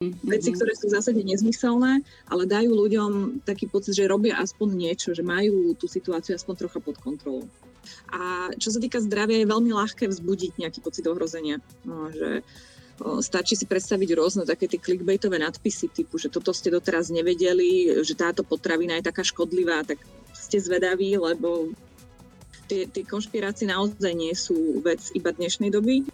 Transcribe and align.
Veci, 0.00 0.56
ktoré 0.56 0.72
sú 0.72 0.88
v 0.88 0.96
zásade 0.96 1.20
nezmyselné, 1.20 2.00
ale 2.32 2.48
dajú 2.48 2.72
ľuďom 2.72 3.44
taký 3.44 3.68
pocit, 3.68 3.92
že 3.92 4.08
robia 4.08 4.40
aspoň 4.40 4.72
niečo, 4.72 5.12
že 5.12 5.20
majú 5.20 5.76
tú 5.76 5.84
situáciu 5.92 6.32
aspoň 6.40 6.54
trocha 6.56 6.80
pod 6.80 6.96
kontrolou. 6.96 7.44
A 8.08 8.48
čo 8.56 8.72
sa 8.72 8.80
týka 8.80 8.96
zdravia, 9.04 9.44
je 9.44 9.52
veľmi 9.52 9.68
ľahké 9.76 10.08
vzbudiť 10.08 10.56
nejaký 10.56 10.80
pocit 10.80 11.04
ohrozenia. 11.04 11.60
No, 11.84 12.08
že 12.08 12.40
stačí 13.20 13.60
si 13.60 13.68
predstaviť 13.68 14.16
rôzne 14.16 14.48
také 14.48 14.72
tie 14.72 14.80
clickbaitové 14.80 15.36
nadpisy 15.36 15.92
typu, 15.92 16.16
že 16.16 16.32
toto 16.32 16.56
ste 16.56 16.72
doteraz 16.72 17.12
nevedeli, 17.12 18.00
že 18.00 18.16
táto 18.16 18.40
potravina 18.40 18.96
je 18.96 19.04
taká 19.04 19.20
škodlivá, 19.20 19.84
tak 19.84 20.00
ste 20.32 20.64
zvedaví, 20.64 21.12
lebo 21.20 21.76
tie, 22.72 22.88
tie 22.88 23.04
konšpirácie 23.04 23.68
naozaj 23.68 24.16
nie 24.16 24.32
sú 24.32 24.80
vec 24.80 25.12
iba 25.12 25.28
dnešnej 25.28 25.68
doby. 25.68 26.08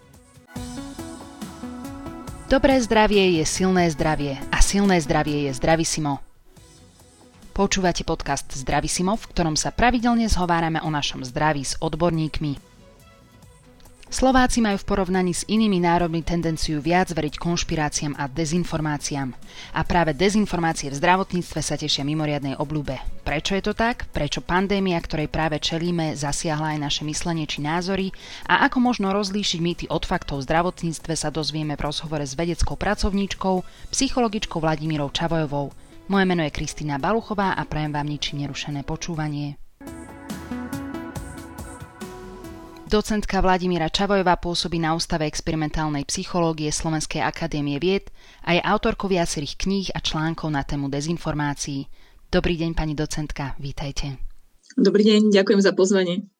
Dobré 2.47 2.79
zdravie 2.79 3.43
je 3.43 3.43
silné 3.43 3.91
zdravie 3.91 4.39
a 4.55 4.63
silné 4.63 4.95
zdravie 5.03 5.51
je 5.51 5.51
Zdravisimo. 5.51 6.23
Počúvate 7.51 8.07
podcast 8.07 8.47
Zdravisimo, 8.55 9.19
v 9.19 9.27
ktorom 9.35 9.59
sa 9.59 9.67
pravidelne 9.75 10.31
zhovárame 10.31 10.79
o 10.79 10.87
našom 10.87 11.27
zdraví 11.27 11.67
s 11.67 11.75
odborníkmi. 11.83 12.76
Slováci 14.07 14.63
majú 14.63 14.79
v 14.79 14.87
porovnaní 14.87 15.35
s 15.35 15.43
inými 15.51 15.83
národmi 15.83 16.23
tendenciu 16.23 16.79
viac 16.79 17.11
veriť 17.11 17.35
konšpiráciám 17.35 18.15
a 18.15 18.31
dezinformáciám. 18.31 19.35
A 19.75 19.83
práve 19.83 20.15
dezinformácie 20.15 20.87
v 20.87 20.95
zdravotníctve 20.95 21.59
sa 21.59 21.75
tešia 21.75 22.07
mimoriadnej 22.07 22.55
obľúbe. 22.55 22.95
Prečo 23.27 23.59
je 23.59 23.67
to 23.67 23.75
tak? 23.75 24.07
Prečo 24.15 24.39
pandémia, 24.39 24.95
ktorej 25.03 25.27
práve 25.27 25.59
čelíme, 25.59 26.15
zasiahla 26.15 26.79
aj 26.79 26.87
naše 26.87 27.03
myslenie 27.03 27.43
či 27.43 27.59
názory? 27.59 28.15
A 28.47 28.63
ako 28.71 28.79
možno 28.79 29.11
rozlíšiť 29.11 29.59
mýty 29.59 29.85
od 29.91 30.07
faktov 30.07 30.39
v 30.39 30.47
zdravotníctve 30.47 31.13
sa 31.19 31.27
dozvieme 31.27 31.75
v 31.75 31.83
rozhovore 31.83 32.23
s 32.23 32.39
vedeckou 32.39 32.79
pracovníčkou, 32.79 33.55
psychologičkou 33.91 34.63
Vladimírou 34.63 35.11
Čavojovou. 35.11 35.75
Moje 36.07 36.23
meno 36.23 36.47
je 36.47 36.55
Kristýna 36.55 36.95
Baluchová 36.95 37.59
a 37.59 37.67
prajem 37.67 37.91
vám 37.91 38.07
ničím 38.07 38.47
nerušené 38.47 38.87
počúvanie. 38.87 39.59
Docentka 42.87 43.43
Vladimíra 43.43 43.91
Čavojová 43.91 44.39
pôsobí 44.39 44.79
na 44.79 44.95
Ústave 44.95 45.27
experimentálnej 45.27 46.07
psychológie 46.07 46.71
Slovenskej 46.71 47.19
akadémie 47.19 47.83
vied 47.83 48.07
a 48.47 48.55
je 48.55 48.63
autorkou 48.63 49.11
viacerých 49.11 49.59
kníh 49.59 49.87
a 49.91 49.99
článkov 49.99 50.47
na 50.47 50.63
tému 50.63 50.87
dezinformácií. 50.87 51.91
Dobrý 52.31 52.55
deň, 52.55 52.79
pani 52.79 52.95
docentka, 52.95 53.59
vítajte. 53.59 54.15
Dobrý 54.79 55.03
deň, 55.03 55.35
ďakujem 55.35 55.59
za 55.59 55.75
pozvanie. 55.75 56.31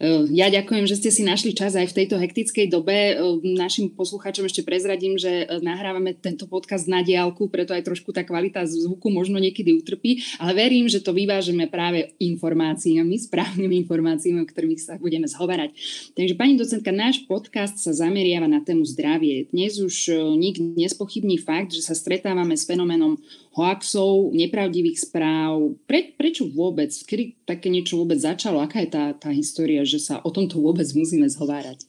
Eh, 0.00 0.26
ja 0.34 0.50
ďakujem, 0.50 0.84
že 0.90 0.98
ste 0.98 1.10
si 1.14 1.22
našli 1.22 1.54
čas 1.54 1.78
aj 1.78 1.90
v 1.90 1.96
tejto 2.02 2.16
hektickej 2.18 2.66
dobe. 2.70 3.14
Eh, 3.14 3.18
našim 3.54 3.92
poslucháčom 3.94 4.46
ešte 4.46 4.66
prezradím, 4.66 5.20
že 5.20 5.46
eh, 5.46 5.60
nahrávame 5.62 6.16
tento 6.18 6.50
podcast 6.50 6.90
na 6.90 7.04
diálku, 7.04 7.46
preto 7.46 7.76
aj 7.76 7.86
trošku 7.86 8.10
tá 8.10 8.26
kvalita 8.26 8.66
zvuku 8.66 9.10
možno 9.10 9.38
niekedy 9.38 9.76
utrpí, 9.76 10.24
ale 10.42 10.56
verím, 10.56 10.90
že 10.90 11.02
to 11.02 11.14
vyvážeme 11.14 11.70
práve 11.70 12.16
informáciami, 12.18 13.14
správnymi 13.18 13.86
informáciami, 13.86 14.42
o 14.42 14.48
ktorých 14.48 14.80
sa 14.82 14.94
budeme 14.98 15.30
zhovárať. 15.30 15.74
Takže 16.18 16.34
pani 16.34 16.58
docentka, 16.58 16.90
náš 16.90 17.22
podcast 17.26 17.78
sa 17.78 17.94
zameriava 17.94 18.50
na 18.50 18.62
tému 18.62 18.82
zdravie. 18.86 19.46
Dnes 19.50 19.78
už 19.78 20.10
nik 20.38 20.58
nespochybní 20.58 21.38
fakt, 21.38 21.74
že 21.74 21.82
sa 21.82 21.94
stretávame 21.94 22.58
s 22.58 22.66
fenoménom 22.66 23.18
hoaxov, 23.54 24.34
nepravdivých 24.34 24.98
správ. 24.98 25.78
Pre, 25.86 26.14
prečo 26.18 26.50
vôbec? 26.50 26.90
Kedy 26.90 27.46
také 27.46 27.70
niečo 27.70 28.02
vôbec 28.02 28.18
začalo? 28.18 28.58
Aká 28.58 28.82
je 28.82 28.90
tá, 28.90 29.04
tá 29.14 29.30
história, 29.30 29.86
že 29.86 30.02
sa 30.02 30.18
o 30.26 30.30
tomto 30.34 30.58
vôbec 30.58 30.86
musíme 30.92 31.30
zhovárať? 31.30 31.86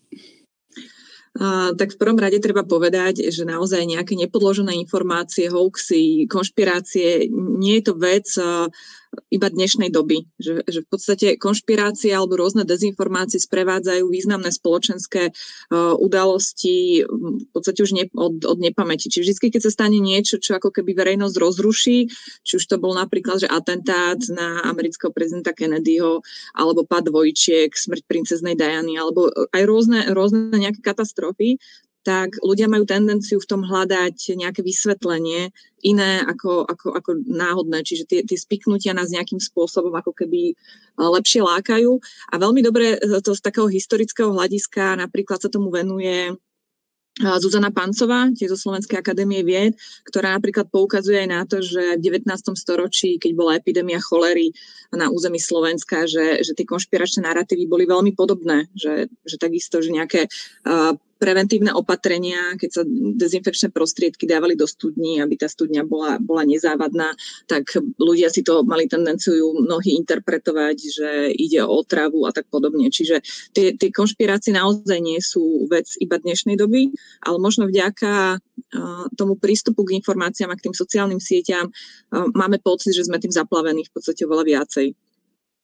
Uh, 1.36 1.76
tak 1.76 1.92
v 1.92 2.00
prvom 2.00 2.16
rade 2.16 2.40
treba 2.40 2.64
povedať, 2.64 3.28
že 3.28 3.44
naozaj 3.44 3.84
nejaké 3.84 4.16
nepodložené 4.16 4.72
informácie, 4.80 5.52
hoaxy, 5.52 6.32
konšpirácie, 6.32 7.28
nie 7.34 7.84
je 7.84 7.92
to 7.92 7.94
vec, 8.00 8.24
uh, 8.40 8.72
iba 9.32 9.48
dnešnej 9.50 9.90
doby. 9.92 10.28
Že, 10.38 10.54
že 10.68 10.80
v 10.84 10.88
podstate 10.88 11.28
konšpirácie 11.40 12.12
alebo 12.12 12.40
rôzne 12.40 12.64
dezinformácie 12.64 13.40
sprevádzajú 13.42 14.08
významné 14.08 14.52
spoločenské 14.52 15.32
uh, 15.32 15.94
udalosti 15.98 17.04
v 17.06 17.50
podstate 17.52 17.80
už 17.82 17.92
ne, 17.96 18.06
od, 18.14 18.44
od 18.44 18.58
nepamäti. 18.60 19.10
Čiže 19.10 19.36
vždy, 19.36 19.48
keď 19.52 19.62
sa 19.68 19.72
stane 19.74 20.00
niečo, 20.00 20.38
čo 20.38 20.58
ako 20.58 20.72
keby 20.72 20.96
verejnosť 20.96 21.36
rozruší, 21.38 22.08
či 22.44 22.54
už 22.58 22.66
to 22.66 22.78
bol 22.82 22.94
napríklad 22.96 23.44
že 23.44 23.50
atentát 23.52 24.20
na 24.32 24.64
amerického 24.68 25.12
prezidenta 25.12 25.52
Kennedyho, 25.52 26.24
alebo 26.56 26.88
pad 26.88 27.10
dvojčiek, 27.10 27.72
smrť 27.72 28.04
princeznej 28.08 28.56
Diany, 28.56 28.98
alebo 28.98 29.30
aj 29.52 29.64
rôzne, 29.68 30.00
rôzne 30.12 30.52
nejaké 30.54 30.82
katastrofy, 30.82 31.58
tak 32.06 32.38
ľudia 32.46 32.70
majú 32.70 32.86
tendenciu 32.86 33.42
v 33.42 33.50
tom 33.50 33.66
hľadať 33.66 34.38
nejaké 34.38 34.62
vysvetlenie 34.62 35.50
iné 35.82 36.22
ako, 36.22 36.70
ako, 36.70 36.94
ako 36.94 37.12
náhodné. 37.26 37.82
Čiže 37.82 38.06
tie, 38.06 38.22
tie 38.22 38.38
spiknutia 38.38 38.94
nás 38.94 39.10
nejakým 39.10 39.42
spôsobom 39.42 39.90
ako 39.98 40.14
keby 40.14 40.54
e, 40.54 40.56
lepšie 41.02 41.42
lákajú. 41.42 41.98
A 42.30 42.36
veľmi 42.38 42.62
dobre 42.62 43.02
to 43.26 43.34
z 43.34 43.42
takého 43.42 43.66
historického 43.66 44.30
hľadiska 44.30 45.02
napríklad 45.02 45.42
sa 45.42 45.50
tomu 45.50 45.74
venuje 45.74 46.38
Zuzana 47.16 47.72
Pancová, 47.72 48.28
tiež 48.36 48.52
zo 48.52 48.68
Slovenskej 48.68 49.00
akadémie 49.00 49.40
vied, 49.40 49.80
ktorá 50.04 50.36
napríklad 50.36 50.68
poukazuje 50.68 51.24
aj 51.24 51.30
na 51.32 51.42
to, 51.48 51.64
že 51.64 51.96
v 51.96 52.12
19. 52.12 52.28
storočí, 52.60 53.16
keď 53.16 53.32
bola 53.32 53.56
epidémia 53.56 54.04
cholery 54.04 54.52
na 54.92 55.08
území 55.08 55.40
Slovenska, 55.40 56.12
že, 56.12 56.44
že 56.44 56.52
tie 56.52 56.68
konšpiračné 56.68 57.24
narratívy 57.24 57.72
boli 57.72 57.88
veľmi 57.88 58.12
podobné, 58.20 58.68
že, 58.76 59.08
že 59.24 59.40
takisto, 59.40 59.80
že 59.80 59.96
nejaké 59.96 60.28
uh, 60.68 60.92
preventívne 61.26 61.74
opatrenia, 61.74 62.54
keď 62.54 62.70
sa 62.70 62.84
dezinfekčné 63.18 63.74
prostriedky 63.74 64.30
dávali 64.30 64.54
do 64.54 64.70
studní, 64.70 65.18
aby 65.18 65.34
tá 65.42 65.50
studňa 65.50 65.82
bola, 65.82 66.22
bola 66.22 66.46
nezávadná, 66.46 67.18
tak 67.50 67.66
ľudia 67.98 68.30
si 68.30 68.46
to 68.46 68.62
mali 68.62 68.86
tendenciu 68.86 69.58
mnohí 69.58 69.98
interpretovať, 69.98 70.78
že 70.78 71.10
ide 71.34 71.66
o 71.66 71.82
otravu 71.82 72.30
a 72.30 72.32
tak 72.32 72.46
podobne. 72.54 72.94
Čiže 72.94 73.26
tie, 73.58 73.74
tie 73.74 73.90
konšpirácie 73.90 74.54
naozaj 74.54 75.02
nie 75.02 75.18
sú 75.18 75.66
vec 75.66 75.90
iba 75.98 76.22
dnešnej 76.22 76.62
doby, 76.62 76.94
ale 77.26 77.42
možno 77.42 77.66
vďaka 77.66 78.38
tomu 79.18 79.42
prístupu 79.42 79.82
k 79.82 79.98
informáciám 79.98 80.54
a 80.54 80.58
k 80.62 80.70
tým 80.70 80.76
sociálnym 80.78 81.18
sieťam 81.18 81.74
máme 82.14 82.62
pocit, 82.62 82.94
že 82.94 83.10
sme 83.10 83.18
tým 83.18 83.34
zaplavení 83.34 83.82
v 83.88 83.94
podstate 83.98 84.30
oveľa 84.30 84.46
viacej. 84.46 84.88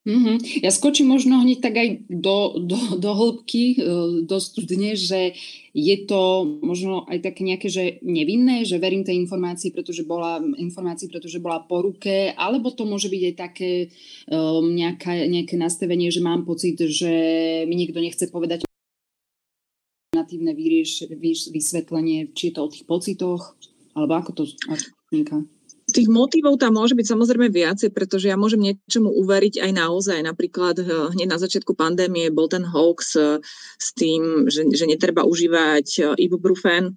Mm-hmm. 0.01 0.65
Ja 0.65 0.73
skočím 0.73 1.13
možno 1.13 1.45
hneď 1.45 1.61
tak 1.61 1.77
aj 1.77 1.89
do, 2.09 2.57
do, 2.57 2.97
do 2.97 3.11
hĺbky, 3.13 3.77
e, 3.77 3.79
do 4.25 4.37
studne, 4.41 4.97
že 4.97 5.37
je 5.77 5.95
to 6.09 6.41
možno 6.65 7.05
aj 7.05 7.21
také 7.21 7.45
nejaké, 7.45 7.69
že 7.69 8.01
nevinné, 8.01 8.65
že 8.65 8.81
verím 8.81 9.05
tej 9.05 9.21
informácii, 9.21 9.69
pretože 9.69 10.01
bola, 10.01 10.41
informácii, 10.41 11.05
pretože 11.05 11.37
bola 11.37 11.61
po 11.61 11.85
ruke, 11.85 12.33
alebo 12.33 12.73
to 12.73 12.89
môže 12.89 13.13
byť 13.13 13.21
aj 13.29 13.35
také 13.37 13.71
um, 14.33 14.73
nejaká, 14.73 15.21
nejaké 15.29 15.53
nastavenie, 15.61 16.09
že 16.09 16.25
mám 16.25 16.49
pocit, 16.49 16.81
že 16.81 17.13
mi 17.69 17.77
nikto 17.77 18.01
nechce 18.01 18.25
povedať 18.33 18.65
alternatívne 20.11 20.51
vyrieš, 20.57 21.07
vysvetlenie, 21.53 22.33
či 22.33 22.49
je 22.49 22.53
to 22.57 22.65
o 22.65 22.71
tých 22.73 22.83
pocitoch, 22.89 23.53
alebo 23.95 24.17
ako 24.17 24.31
to 24.33 24.43
vzniká? 25.13 25.45
Tých 25.91 26.07
motivov 26.07 26.55
tam 26.55 26.79
môže 26.79 26.95
byť 26.95 27.03
samozrejme 27.03 27.51
viacej, 27.51 27.91
pretože 27.91 28.31
ja 28.31 28.39
môžem 28.39 28.63
niečomu 28.63 29.11
uveriť 29.11 29.59
aj 29.59 29.71
naozaj. 29.75 30.19
Napríklad 30.23 30.79
eh, 30.79 30.87
hneď 30.87 31.27
na 31.27 31.39
začiatku 31.39 31.75
pandémie 31.75 32.31
bol 32.31 32.47
ten 32.47 32.63
hoax 32.63 33.19
eh, 33.19 33.43
s 33.75 33.91
tým, 33.91 34.47
že, 34.47 34.65
že 34.71 34.87
netreba 34.87 35.27
užívať 35.27 35.87
eh, 35.99 36.05
ibuprofen, 36.15 36.95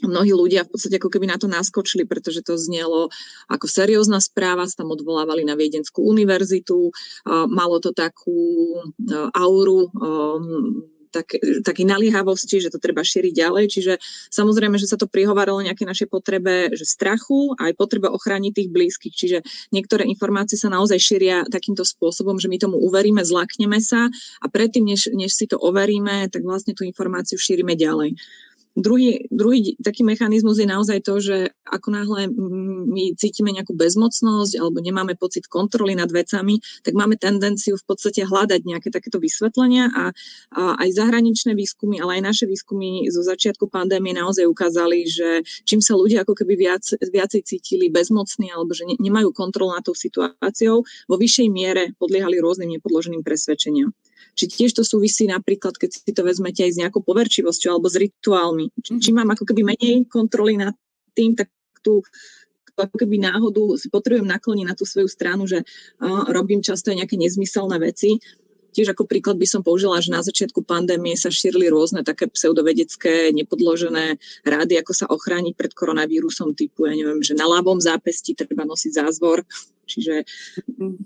mnohí 0.00 0.32
ľudia 0.32 0.64
v 0.64 0.72
podstate 0.72 0.96
ako 0.96 1.12
keby 1.12 1.28
na 1.28 1.36
to 1.36 1.44
naskočili, 1.44 2.08
pretože 2.08 2.40
to 2.40 2.56
znelo 2.56 3.12
ako 3.52 3.66
seriózna 3.68 4.16
správa, 4.22 4.64
sa 4.64 4.80
tam 4.80 4.96
odvolávali 4.96 5.44
na 5.44 5.58
Viedenskú 5.58 6.00
univerzitu, 6.00 6.88
malo 7.28 7.76
to 7.84 7.92
takú 7.92 8.80
auru 9.36 9.92
tak, 11.10 11.36
taký 11.66 11.82
naliehavosti, 11.84 12.62
že 12.62 12.70
to 12.70 12.78
treba 12.78 13.02
šíriť 13.02 13.32
ďalej. 13.34 13.64
Čiže 13.70 13.92
samozrejme, 14.30 14.78
že 14.78 14.88
sa 14.88 14.96
to 14.96 15.10
prihovaralo 15.10 15.60
nejaké 15.60 15.84
našej 15.84 16.08
potrebe 16.08 16.72
že 16.72 16.86
strachu 16.86 17.58
a 17.58 17.70
aj 17.70 17.78
potrebe 17.78 18.08
ochrániť 18.08 18.52
tých 18.54 18.68
blízkych. 18.70 19.14
Čiže 19.14 19.38
niektoré 19.74 20.06
informácie 20.06 20.56
sa 20.56 20.70
naozaj 20.70 20.98
šíria 21.02 21.42
takýmto 21.46 21.82
spôsobom, 21.82 22.38
že 22.38 22.46
my 22.46 22.56
tomu 22.56 22.78
uveríme, 22.78 23.20
zlakneme 23.26 23.82
sa 23.82 24.08
a 24.40 24.46
predtým, 24.46 24.86
než, 24.86 25.10
než 25.12 25.34
si 25.34 25.50
to 25.50 25.58
overíme, 25.58 26.30
tak 26.30 26.46
vlastne 26.46 26.72
tú 26.72 26.86
informáciu 26.86 27.36
šírime 27.36 27.74
ďalej. 27.74 28.14
Druhý, 28.78 29.26
druhý 29.34 29.74
taký 29.82 30.06
mechanizmus 30.06 30.62
je 30.62 30.68
naozaj 30.70 31.02
to, 31.02 31.18
že 31.18 31.36
ako 31.66 31.90
náhle 31.90 32.30
my 32.86 33.18
cítime 33.18 33.50
nejakú 33.50 33.74
bezmocnosť 33.74 34.54
alebo 34.62 34.78
nemáme 34.78 35.18
pocit 35.18 35.50
kontroly 35.50 35.98
nad 35.98 36.06
vecami, 36.06 36.62
tak 36.86 36.94
máme 36.94 37.18
tendenciu 37.18 37.74
v 37.74 37.84
podstate 37.84 38.22
hľadať 38.22 38.62
nejaké 38.62 38.94
takéto 38.94 39.18
vysvetlenia 39.18 39.90
a, 39.90 40.04
a 40.54 40.62
aj 40.86 40.88
zahraničné 41.02 41.58
výskumy, 41.58 41.98
ale 41.98 42.22
aj 42.22 42.30
naše 42.30 42.44
výskumy 42.46 43.10
zo 43.10 43.26
začiatku 43.26 43.66
pandémie 43.66 44.14
naozaj 44.14 44.46
ukázali, 44.46 45.02
že 45.02 45.42
čím 45.66 45.82
sa 45.82 45.98
ľudia 45.98 46.22
ako 46.22 46.38
keby 46.38 46.54
viac, 46.54 46.86
viacej 46.94 47.42
cítili 47.42 47.90
bezmocní 47.90 48.54
alebo 48.54 48.70
že 48.70 48.86
ne, 48.86 48.94
nemajú 49.02 49.34
kontrolu 49.34 49.74
nad 49.74 49.82
tou 49.82 49.98
situáciou, 49.98 50.86
vo 50.86 51.16
vyššej 51.18 51.48
miere 51.50 51.90
podliehali 51.98 52.38
rôznym 52.38 52.70
nepodloženým 52.78 53.26
presvedčeniam. 53.26 53.90
Či 54.34 54.44
tiež 54.48 54.70
to 54.76 54.82
súvisí 54.86 55.28
napríklad, 55.28 55.76
keď 55.76 55.90
si 55.90 56.10
to 56.12 56.22
vezmete 56.24 56.64
aj 56.64 56.72
s 56.76 56.80
nejakou 56.80 57.04
poverčivosťou 57.04 57.76
alebo 57.76 57.88
s 57.90 57.96
rituálmi. 57.98 58.72
Či, 58.80 58.90
či 58.98 59.10
mám 59.12 59.28
ako 59.32 59.44
keby 59.48 59.62
menej 59.76 60.06
kontroly 60.08 60.56
nad 60.56 60.72
tým, 61.12 61.36
tak 61.36 61.50
tú 61.80 62.04
ako 62.80 62.96
keby 62.96 63.20
náhodu 63.20 63.76
si 63.76 63.92
potrebujem 63.92 64.24
nakloniť 64.24 64.64
na 64.64 64.72
tú 64.72 64.88
svoju 64.88 65.04
stranu, 65.04 65.44
že 65.44 65.60
uh, 65.60 66.24
robím 66.32 66.64
často 66.64 66.94
nejaké 66.96 67.20
nezmyselné 67.20 67.76
veci. 67.76 68.16
Tiež 68.70 68.94
ako 68.94 69.06
príklad 69.06 69.36
by 69.36 69.46
som 69.46 69.60
použila, 69.66 69.98
že 69.98 70.14
na 70.14 70.22
začiatku 70.22 70.62
pandémie 70.62 71.18
sa 71.18 71.28
šírili 71.28 71.66
rôzne 71.68 72.06
také 72.06 72.30
pseudovedecké, 72.30 73.34
nepodložené 73.34 74.16
rády, 74.46 74.78
ako 74.78 74.92
sa 74.94 75.06
ochrániť 75.10 75.54
pred 75.58 75.72
koronavírusom 75.74 76.54
typu, 76.54 76.86
ja 76.86 76.94
neviem, 76.94 77.20
že 77.20 77.34
na 77.34 77.46
ľavom 77.46 77.82
zápesti 77.82 78.38
treba 78.38 78.62
nosiť 78.64 78.92
zázvor. 79.02 79.42
Čiže 79.90 80.22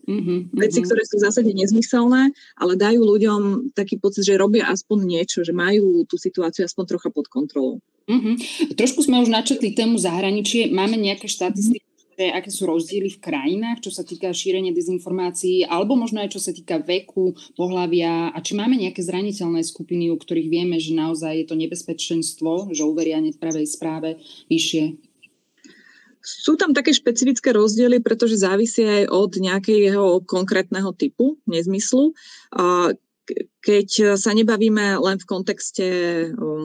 mm-hmm, 0.05 0.53
veci, 0.61 0.85
ktoré 0.85 1.09
sú 1.09 1.17
v 1.17 1.25
zásade 1.25 1.51
nezmyselné, 1.57 2.37
ale 2.61 2.73
dajú 2.77 3.01
ľuďom 3.01 3.73
taký 3.73 3.97
pocit, 3.97 4.29
že 4.29 4.37
robia 4.37 4.69
aspoň 4.69 4.99
niečo, 5.09 5.41
že 5.41 5.57
majú 5.57 6.05
tú 6.05 6.21
situáciu 6.21 6.69
aspoň 6.69 6.85
trocha 6.93 7.09
pod 7.09 7.33
kontrolou. 7.33 7.81
Mm-hmm. 8.05 8.77
Trošku 8.77 9.01
sme 9.01 9.25
už 9.25 9.33
načetli 9.33 9.73
tému 9.73 9.97
zahraničie. 9.97 10.69
Máme 10.69 11.01
nejaké 11.01 11.25
štatistiky, 11.25 11.84
mm-hmm. 12.15 12.39
aké 12.39 12.51
sú 12.51 12.71
rozdiely 12.71 13.11
v 13.15 13.23
krajinách, 13.23 13.85
čo 13.85 13.91
sa 13.91 14.07
týka 14.07 14.31
šírenia 14.31 14.71
dezinformácií, 14.71 15.67
alebo 15.67 15.99
možno 15.99 16.23
aj 16.23 16.35
čo 16.35 16.41
sa 16.43 16.55
týka 16.55 16.81
veku, 16.83 17.35
pohľavia 17.59 18.31
a 18.31 18.39
či 18.41 18.55
máme 18.55 18.79
nejaké 18.79 19.03
zraniteľné 19.03 19.63
skupiny, 19.67 20.11
u 20.11 20.17
ktorých 20.19 20.49
vieme, 20.49 20.77
že 20.79 20.95
naozaj 20.95 21.45
je 21.45 21.47
to 21.47 21.57
nebezpečenstvo, 21.59 22.73
že 22.73 22.87
uveria 22.87 23.19
nepravej 23.19 23.67
správe 23.67 24.23
vyššie. 24.49 25.15
Sú 26.25 26.57
tam 26.57 26.73
také 26.73 26.97
špecifické 26.97 27.53
rozdiely, 27.53 28.01
pretože 28.01 28.41
závisí 28.41 28.81
aj 28.81 29.13
od 29.13 29.37
nejakého 29.37 30.25
konkrétneho 30.25 30.97
typu 30.97 31.37
nezmyslu 31.45 32.17
keď 33.65 34.21
sa 34.21 34.37
nebavíme 34.37 35.01
len 35.01 35.17
v 35.17 35.29
kontexte 35.29 35.87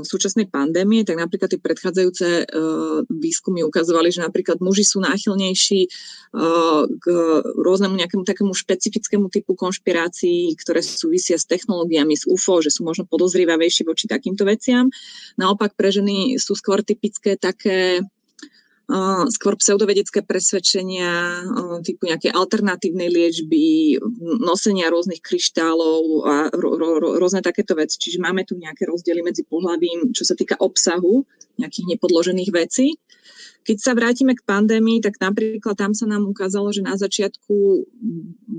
súčasnej 0.03 0.51
pandémie, 0.51 1.07
tak 1.07 1.15
napríklad 1.15 1.47
tie 1.47 1.61
predchádzajúce 1.61 2.27
uh, 2.43 3.07
výskumy 3.07 3.63
ukazovali, 3.63 4.11
že 4.11 4.19
napríklad 4.19 4.59
muži 4.59 4.83
sú 4.83 4.99
náchylnejší 4.99 5.87
uh, 5.87 6.83
k 6.91 7.05
rôznemu 7.55 7.95
nejakému 8.03 8.27
takému 8.27 8.51
špecifickému 8.51 9.31
typu 9.31 9.55
konšpirácií, 9.55 10.51
ktoré 10.59 10.83
súvisia 10.83 11.39
s 11.39 11.47
technológiami, 11.47 12.19
s 12.19 12.27
UFO, 12.27 12.59
že 12.59 12.75
sú 12.75 12.83
možno 12.83 13.07
podozrivavejšie 13.07 13.87
voči 13.87 14.11
takýmto 14.11 14.43
veciam. 14.43 14.91
Naopak 15.39 15.79
pre 15.79 15.95
ženy 15.95 16.35
sú 16.35 16.51
skôr 16.59 16.83
typické 16.83 17.39
také 17.39 18.03
skôr 19.29 19.53
pseudovedecké 19.53 20.25
presvedčenia 20.25 21.45
typu 21.85 22.09
nejaké 22.09 22.33
alternatívnej 22.33 23.05
liečby, 23.05 23.95
nosenia 24.41 24.89
rôznych 24.89 25.21
kryštálov 25.21 26.03
a 26.25 26.35
rôzne 27.21 27.45
takéto 27.45 27.77
veci. 27.77 28.01
Čiže 28.01 28.17
máme 28.17 28.49
tu 28.49 28.57
nejaké 28.57 28.89
rozdiely 28.89 29.21
medzi 29.21 29.45
pohľavím, 29.45 30.09
čo 30.09 30.25
sa 30.25 30.33
týka 30.33 30.57
obsahu 30.57 31.21
nejakých 31.61 31.95
nepodložených 31.95 32.49
vecí. 32.49 32.97
Keď 33.69 33.77
sa 33.77 33.93
vrátime 33.93 34.33
k 34.33 34.41
pandémii, 34.49 34.97
tak 34.97 35.21
napríklad 35.21 35.77
tam 35.77 35.93
sa 35.93 36.09
nám 36.09 36.25
ukázalo, 36.25 36.73
že 36.73 36.81
na 36.81 36.97
začiatku 36.97 37.85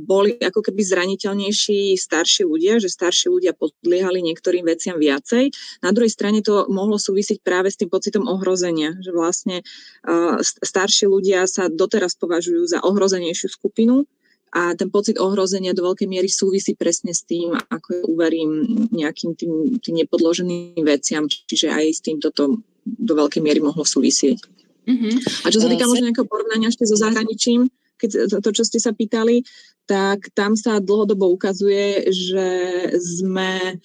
boli 0.06 0.38
ako 0.38 0.62
keby 0.62 0.86
zraniteľnejší 0.86 1.98
starší 1.98 2.46
ľudia, 2.46 2.78
že 2.78 2.86
starší 2.86 3.26
ľudia 3.26 3.58
podliehali 3.58 4.22
niektorým 4.22 4.62
veciam 4.70 5.02
viacej. 5.02 5.50
Na 5.82 5.90
druhej 5.90 6.14
strane 6.14 6.46
to 6.46 6.70
mohlo 6.70 6.94
súvisiť 6.94 7.42
práve 7.42 7.74
s 7.74 7.78
tým 7.82 7.90
pocitom 7.90 8.30
ohrozenia, 8.30 8.94
že 9.02 9.10
vlastne 9.10 9.66
uh, 10.06 10.38
starší 10.62 11.10
ľudia 11.10 11.42
sa 11.50 11.66
doteraz 11.66 12.14
považujú 12.14 12.70
za 12.70 12.78
ohrozenejšiu 12.78 13.50
skupinu 13.50 14.06
a 14.54 14.78
ten 14.78 14.94
pocit 14.94 15.18
ohrozenia 15.18 15.74
do 15.74 15.90
veľkej 15.90 16.06
miery 16.06 16.30
súvisí 16.30 16.78
presne 16.78 17.10
s 17.10 17.26
tým, 17.26 17.58
ako 17.58 18.06
uverím 18.06 18.86
nejakým 18.94 19.34
tým, 19.34 19.82
tým 19.82 20.06
nepodloženým 20.06 20.86
veciam, 20.86 21.26
čiže 21.26 21.66
aj 21.66 21.98
s 21.98 21.98
týmto 21.98 22.30
to 22.30 22.62
do 22.86 23.12
veľkej 23.18 23.42
miery 23.42 23.58
mohlo 23.58 23.82
súvisieť. 23.82 24.60
Mm-hmm. 24.86 25.44
A 25.44 25.46
čo 25.52 25.60
sa 25.60 25.68
týka 25.68 25.86
možno 25.88 26.08
nejakého 26.08 26.28
porovnania 26.28 26.72
ešte 26.72 26.88
so 26.88 26.96
zahraničím, 26.96 27.68
keď 28.00 28.40
to, 28.40 28.50
čo 28.50 28.64
ste 28.64 28.80
sa 28.80 28.96
pýtali, 28.96 29.44
tak 29.84 30.32
tam 30.32 30.56
sa 30.56 30.80
dlhodobo 30.80 31.28
ukazuje, 31.28 32.08
že 32.08 32.48
sme 32.96 33.76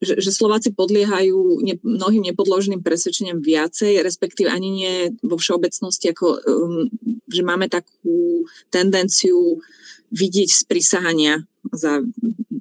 že, 0.00 0.24
že 0.24 0.32
Slováci 0.32 0.72
podliehajú 0.72 1.60
ne, 1.60 1.76
mnohým 1.84 2.24
nepodloženým 2.32 2.80
presvedčeniam 2.80 3.44
viacej, 3.44 4.00
respektíve 4.00 4.48
ani 4.48 4.70
nie 4.72 4.94
vo 5.20 5.36
všeobecnosti, 5.36 6.16
ako 6.16 6.26
um, 6.40 6.88
že 7.28 7.42
máme 7.44 7.68
takú 7.68 8.48
tendenciu 8.72 9.60
vidieť 10.12 10.48
sprísahania 10.48 11.44
za 11.72 12.00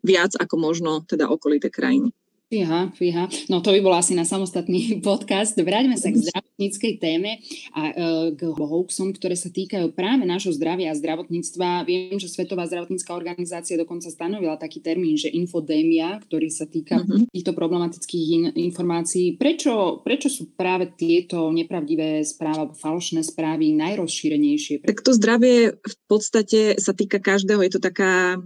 viac 0.01 0.35
ako 0.35 0.55
možno 0.59 0.91
teda 1.07 1.31
okolité 1.31 1.71
krajiny. 1.71 2.11
Fíha, 2.51 2.91
fíha. 2.91 3.31
No 3.47 3.63
to 3.63 3.71
by 3.71 3.79
bol 3.79 3.95
asi 3.95 4.11
na 4.11 4.27
samostatný 4.27 4.99
podcast. 5.07 5.55
Vráťme 5.55 5.95
sa 5.95 6.11
k 6.11 6.19
zdravotníckej 6.19 6.93
téme 6.99 7.39
a 7.71 7.81
e, 7.87 7.93
k 8.35 8.43
hoaxom, 8.43 9.15
ktoré 9.15 9.39
sa 9.39 9.47
týkajú 9.47 9.95
práve 9.95 10.27
nášho 10.27 10.51
zdravia 10.51 10.91
a 10.91 10.99
zdravotníctva. 10.99 11.87
Viem, 11.87 12.19
že 12.19 12.27
Svetová 12.27 12.67
zdravotnícká 12.67 13.15
organizácia 13.15 13.79
dokonca 13.79 14.11
stanovila 14.11 14.59
taký 14.59 14.83
termín, 14.83 15.15
že 15.15 15.31
infodémia, 15.31 16.19
ktorý 16.27 16.51
sa 16.51 16.67
týka 16.67 16.99
uh-huh. 16.99 17.23
týchto 17.31 17.55
problematických 17.55 18.27
in- 18.35 18.55
informácií. 18.67 19.39
Prečo, 19.39 20.03
prečo 20.03 20.27
sú 20.27 20.51
práve 20.51 20.91
tieto 20.91 21.55
nepravdivé 21.55 22.19
správy 22.27 22.67
alebo 22.67 22.75
falošné 22.75 23.23
správy 23.23 23.71
najrozšírenejšie? 23.79 24.83
Tak 24.83 24.99
to 24.99 25.15
zdravie 25.15 25.79
v 25.79 25.95
podstate 26.11 26.75
sa 26.83 26.91
týka 26.91 27.23
každého. 27.23 27.63
Je 27.63 27.71
to 27.71 27.79
taká 27.79 28.43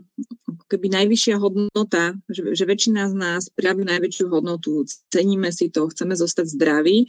keby 0.70 0.94
najvyššia 0.94 1.36
hodnota, 1.38 2.18
že, 2.30 2.54
že 2.54 2.66
väčšina 2.66 3.10
z 3.10 3.16
nás 3.16 3.42
prijaví 3.54 3.86
najväčšiu 3.96 4.26
hodnotu, 4.28 4.84
ceníme 5.10 5.50
si 5.50 5.72
to, 5.72 5.88
chceme 5.90 6.14
zostať 6.14 6.46
zdraví. 6.52 7.08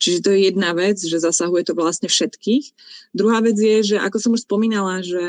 Čiže 0.00 0.18
to 0.24 0.28
je 0.32 0.48
jedna 0.48 0.72
vec, 0.72 0.96
že 0.96 1.20
zasahuje 1.20 1.68
to 1.68 1.76
vlastne 1.76 2.08
všetkých. 2.08 2.72
Druhá 3.12 3.44
vec 3.44 3.60
je, 3.60 3.84
že 3.84 3.96
ako 4.00 4.16
som 4.16 4.32
už 4.32 4.48
spomínala, 4.48 5.04
že 5.04 5.20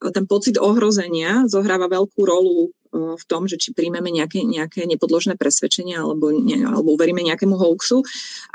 ten 0.00 0.24
pocit 0.24 0.56
ohrozenia 0.56 1.44
zohráva 1.44 1.92
veľkú 1.92 2.24
rolu 2.24 2.72
v 2.94 3.24
tom, 3.28 3.44
že 3.44 3.60
či 3.60 3.76
príjmeme 3.76 4.08
nejaké, 4.08 4.46
nejaké 4.46 4.88
nepodložené 4.88 5.36
presvedčenia 5.36 6.00
alebo, 6.00 6.32
ne, 6.32 6.62
alebo 6.64 6.96
uveríme 6.96 7.20
nejakému 7.20 7.52
hoaxu. 7.58 8.00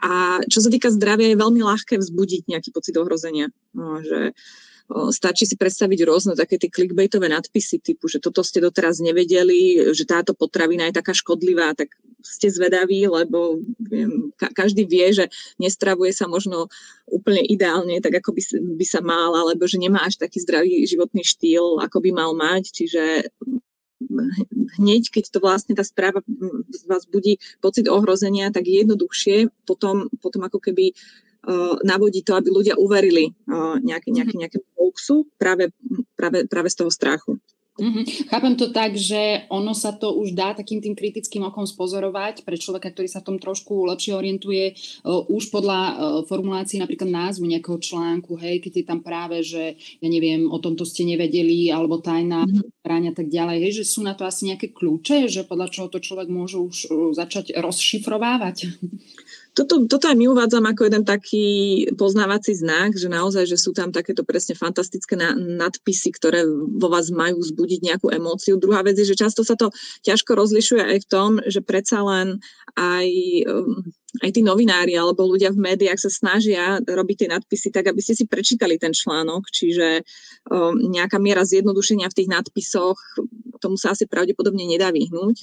A 0.01 0.41
čo 0.49 0.63
sa 0.63 0.73
týka 0.73 0.89
zdravia, 0.89 1.35
je 1.35 1.43
veľmi 1.43 1.61
ľahké 1.61 2.01
vzbudiť 2.01 2.49
nejaký 2.49 2.73
pocit 2.73 2.97
ohrozenia. 2.97 3.53
No, 3.75 4.01
že 4.01 4.33
uh, 4.33 4.68
stačí 5.13 5.45
si 5.45 5.53
predstaviť 5.53 5.99
rôzne 6.01 6.33
také 6.33 6.57
tie 6.57 6.73
clickbaitové 6.73 7.29
nadpisy 7.29 7.77
typu, 7.77 8.09
že 8.09 8.17
toto 8.17 8.41
ste 8.41 8.57
doteraz 8.57 8.97
nevedeli, 8.99 9.93
že 9.93 10.03
táto 10.09 10.33
potravina 10.33 10.89
je 10.89 10.97
taká 10.97 11.13
škodlivá, 11.13 11.77
tak 11.77 11.93
ste 12.19 12.51
zvedaví, 12.51 13.07
lebo 13.07 13.61
viem, 13.79 14.33
ka- 14.35 14.51
každý 14.51 14.83
vie, 14.83 15.13
že 15.13 15.25
nestravuje 15.61 16.11
sa 16.11 16.27
možno 16.27 16.67
úplne 17.07 17.45
ideálne, 17.45 18.01
tak 18.03 18.19
ako 18.19 18.35
by, 18.35 18.41
by 18.75 18.85
sa 18.85 18.99
mal, 18.99 19.31
alebo 19.37 19.69
že 19.69 19.79
nemá 19.79 20.03
až 20.03 20.19
taký 20.19 20.41
zdravý 20.43 20.83
životný 20.83 21.23
štýl, 21.23 21.79
ako 21.79 21.97
by 22.03 22.09
mal 22.11 22.31
mať. 22.35 22.73
Čiže 22.75 23.03
hneď, 24.79 25.11
keď 25.11 25.25
to 25.31 25.39
vlastne 25.43 25.75
tá 25.75 25.83
správa 25.83 26.23
vás 26.87 27.03
budí 27.05 27.37
pocit 27.59 27.87
ohrozenia, 27.87 28.51
tak 28.51 28.67
je 28.67 28.83
jednoduchšie 28.83 29.51
potom, 29.67 30.07
potom 30.23 30.47
ako 30.47 30.59
keby 30.59 30.95
navodiť 31.83 32.23
to, 32.27 32.33
aby 32.35 32.49
ľudia 32.51 32.75
uverili 32.75 33.31
nejaké, 33.83 34.11
nejaké, 34.11 34.35
mhm. 34.35 34.41
nejaké 34.43 34.57
hoaxu 34.75 35.29
práve, 35.39 35.71
práve, 36.19 36.43
práve 36.49 36.69
z 36.69 36.75
toho 36.83 36.91
strachu. 36.91 37.39
Mm-hmm. 37.79 38.27
Chápem 38.27 38.53
to 38.59 38.75
tak, 38.75 38.91
že 38.99 39.47
ono 39.47 39.71
sa 39.71 39.95
to 39.95 40.11
už 40.19 40.35
dá 40.35 40.51
takým 40.51 40.83
tým 40.83 40.93
kritickým 40.93 41.47
okom 41.47 41.63
spozorovať 41.63 42.43
pre 42.43 42.59
človeka, 42.59 42.91
ktorý 42.91 43.07
sa 43.07 43.23
v 43.23 43.27
tom 43.31 43.37
trošku 43.39 43.87
lepšie 43.87 44.11
orientuje, 44.11 44.75
uh, 44.75 45.23
už 45.31 45.47
podľa 45.47 45.79
uh, 45.79 45.95
formulácií 46.27 46.75
napríklad 46.75 47.07
názvu 47.07 47.47
nejakého 47.47 47.79
článku, 47.79 48.35
hej, 48.35 48.59
keď 48.59 48.83
je 48.83 48.85
tam 48.85 48.99
práve, 48.99 49.39
že 49.41 49.79
ja 49.79 50.09
neviem, 50.11 50.51
o 50.51 50.59
tomto 50.59 50.83
ste 50.83 51.07
nevedeli, 51.07 51.71
alebo 51.71 52.03
tajná 52.03 52.43
mm-hmm. 52.43 52.83
a 52.83 53.13
tak 53.15 53.31
ďalej, 53.31 53.57
hej, 53.63 53.71
že 53.79 53.85
sú 53.87 54.03
na 54.03 54.11
to 54.11 54.27
asi 54.27 54.51
nejaké 54.51 54.75
kľúče, 54.75 55.31
že 55.31 55.47
podľa 55.47 55.71
čoho 55.71 55.87
to 55.87 56.03
človek 56.03 56.27
môže 56.27 56.59
už 56.59 56.77
uh, 56.91 57.15
začať 57.15 57.55
rozšifrovávať. 57.55 58.75
Toto, 59.53 59.85
toto 59.89 60.05
aj 60.07 60.15
my 60.15 60.25
uvádzam 60.29 60.63
ako 60.65 60.87
jeden 60.87 61.03
taký 61.03 61.47
poznávací 61.97 62.55
znak, 62.55 62.95
že 62.95 63.11
naozaj, 63.11 63.49
že 63.49 63.57
sú 63.57 63.75
tam 63.75 63.89
takéto 63.91 64.21
presne 64.23 64.55
fantastické 64.55 65.17
na, 65.19 65.33
nadpisy, 65.35 66.15
ktoré 66.15 66.45
vo 66.49 66.87
vás 66.87 67.09
majú 67.09 67.41
zbudiť 67.41 67.79
nejakú 67.83 68.07
emóciu. 68.13 68.61
Druhá 68.61 68.85
vec 68.85 68.95
je, 69.01 69.09
že 69.09 69.19
často 69.19 69.41
sa 69.43 69.57
to 69.57 69.73
ťažko 70.05 70.37
rozlišuje 70.37 70.83
aj 70.85 70.97
v 71.03 71.09
tom, 71.09 71.31
že 71.43 71.59
predsa 71.65 71.99
len 72.05 72.39
aj, 72.77 73.07
um, 73.49 73.83
aj 74.25 74.31
tí 74.33 74.41
novinári 74.41 74.97
alebo 74.97 75.29
ľudia 75.29 75.53
v 75.53 75.61
médiách 75.61 76.01
sa 76.01 76.09
snažia 76.09 76.81
robiť 76.81 77.15
tie 77.25 77.29
nadpisy 77.29 77.69
tak, 77.69 77.93
aby 77.93 78.01
ste 78.01 78.17
si 78.17 78.25
prečítali 78.25 78.81
ten 78.81 78.89
článok, 78.89 79.45
čiže 79.53 80.01
um, 80.49 80.73
nejaká 80.89 81.21
miera 81.21 81.45
zjednodušenia 81.45 82.09
v 82.09 82.17
tých 82.17 82.29
nadpisoch 82.29 82.97
tomu 83.59 83.75
sa 83.75 83.93
asi 83.93 84.07
pravdepodobne 84.07 84.63
nedá 84.63 84.89
vyhnúť. 84.89 85.35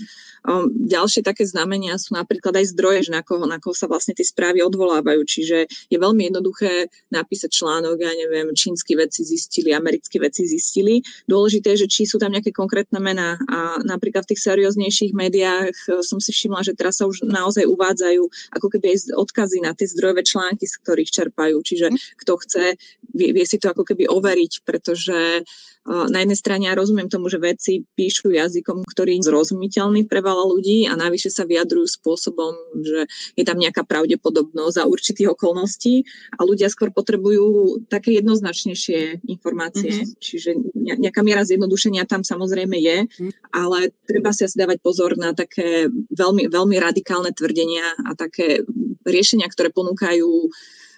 Um, 0.42 0.72
ďalšie 0.72 1.20
také 1.20 1.44
znamenia 1.44 2.00
sú 2.00 2.16
napríklad 2.16 2.56
aj 2.56 2.72
zdroje, 2.72 3.06
že 3.06 3.12
na 3.12 3.20
koho, 3.20 3.44
na 3.44 3.60
koho 3.60 3.76
sa 3.76 3.86
vlastne 3.86 4.16
tie 4.16 4.24
správy 4.24 4.64
odvolávajú. 4.64 5.20
Čiže 5.22 5.68
je 5.68 5.98
veľmi 6.00 6.32
jednoduché 6.32 6.88
napísať 7.12 7.52
článok, 7.52 8.00
ja 8.00 8.12
neviem, 8.16 8.50
čínsky 8.56 8.96
veci 8.96 9.22
zistili, 9.22 9.76
americkí 9.76 10.16
veci 10.16 10.48
zistili. 10.48 11.04
Dôležité 11.28 11.76
je, 11.76 11.86
že 11.86 11.92
či 11.92 12.02
sú 12.08 12.16
tam 12.16 12.32
nejaké 12.32 12.50
konkrétne 12.50 12.98
mená. 12.98 13.36
A 13.52 13.84
napríklad 13.84 14.24
v 14.24 14.34
tých 14.34 14.42
serióznejších 14.48 15.12
médiách 15.12 15.76
e, 15.92 16.00
som 16.00 16.16
si 16.16 16.32
všimla, 16.32 16.64
že 16.64 16.72
teraz 16.72 16.98
sa 16.98 17.04
už 17.04 17.28
naozaj 17.28 17.68
uvádzajú 17.68 18.55
ako 18.56 18.72
keby 18.72 18.96
aj 18.96 18.98
odkazy 19.14 19.58
na 19.60 19.76
tie 19.76 19.86
zdrojové 19.86 20.24
články, 20.24 20.64
z 20.64 20.74
ktorých 20.80 21.10
čerpajú. 21.12 21.56
Čiže 21.60 21.92
kto 22.18 22.32
chce, 22.40 22.64
vie, 23.12 23.30
vie 23.36 23.44
si 23.44 23.60
to 23.60 23.70
ako 23.70 23.84
keby 23.84 24.08
overiť, 24.08 24.64
pretože 24.64 25.44
na 25.86 26.18
jednej 26.18 26.38
strane 26.38 26.66
ja 26.66 26.74
rozumiem 26.74 27.06
tomu, 27.06 27.30
že 27.30 27.38
vedci 27.38 27.86
píšu 27.94 28.34
jazykom, 28.34 28.82
ktorý 28.82 29.18
je 29.18 29.26
zrozumiteľný 29.30 30.10
pre 30.10 30.18
veľa 30.18 30.44
ľudí 30.50 30.90
a 30.90 30.98
navyše 30.98 31.30
sa 31.30 31.46
vyjadrujú 31.46 31.86
spôsobom, 31.86 32.82
že 32.82 33.06
je 33.38 33.44
tam 33.46 33.62
nejaká 33.62 33.86
pravdepodobnosť 33.86 34.74
za 34.82 34.84
určitých 34.84 35.38
okolností 35.38 36.02
a 36.34 36.42
ľudia 36.42 36.66
skôr 36.66 36.90
potrebujú 36.90 37.78
také 37.86 38.18
jednoznačnejšie 38.18 39.22
informácie. 39.30 40.02
Mm-hmm. 40.02 40.18
Čiže 40.18 40.50
nejaká 40.74 41.22
miera 41.22 41.46
zjednodušenia 41.46 42.02
tam 42.10 42.26
samozrejme 42.26 42.76
je, 42.82 42.98
mm-hmm. 43.06 43.32
ale 43.54 43.94
treba 44.10 44.34
si 44.34 44.42
asi 44.42 44.58
dávať 44.58 44.82
pozor 44.82 45.14
na 45.14 45.38
také 45.38 45.86
veľmi, 46.10 46.50
veľmi 46.50 46.76
radikálne 46.82 47.30
tvrdenia 47.30 47.94
a 48.02 48.18
také 48.18 48.66
riešenia, 49.06 49.46
ktoré 49.46 49.70
ponúkajú 49.70 50.50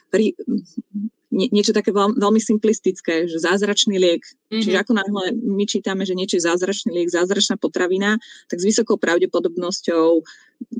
pri, 0.09 0.33
nie, 1.29 1.49
niečo 1.53 1.77
také 1.77 1.93
veľ, 1.93 2.17
veľmi 2.17 2.41
simplistické, 2.41 3.29
že 3.29 3.39
zázračný 3.41 4.01
liek. 4.01 4.25
Mm-hmm. 4.25 4.63
Čiže 4.65 4.79
ako 4.81 4.93
náhle 4.97 5.25
my 5.37 5.65
čítame, 5.69 6.03
že 6.09 6.17
niečo 6.17 6.41
je 6.41 6.49
zázračný 6.49 6.91
liek, 6.97 7.13
zázračná 7.13 7.61
potravina, 7.61 8.17
tak 8.49 8.59
s 8.61 8.69
vysokou 8.69 8.97
pravdepodobnosťou 8.97 10.25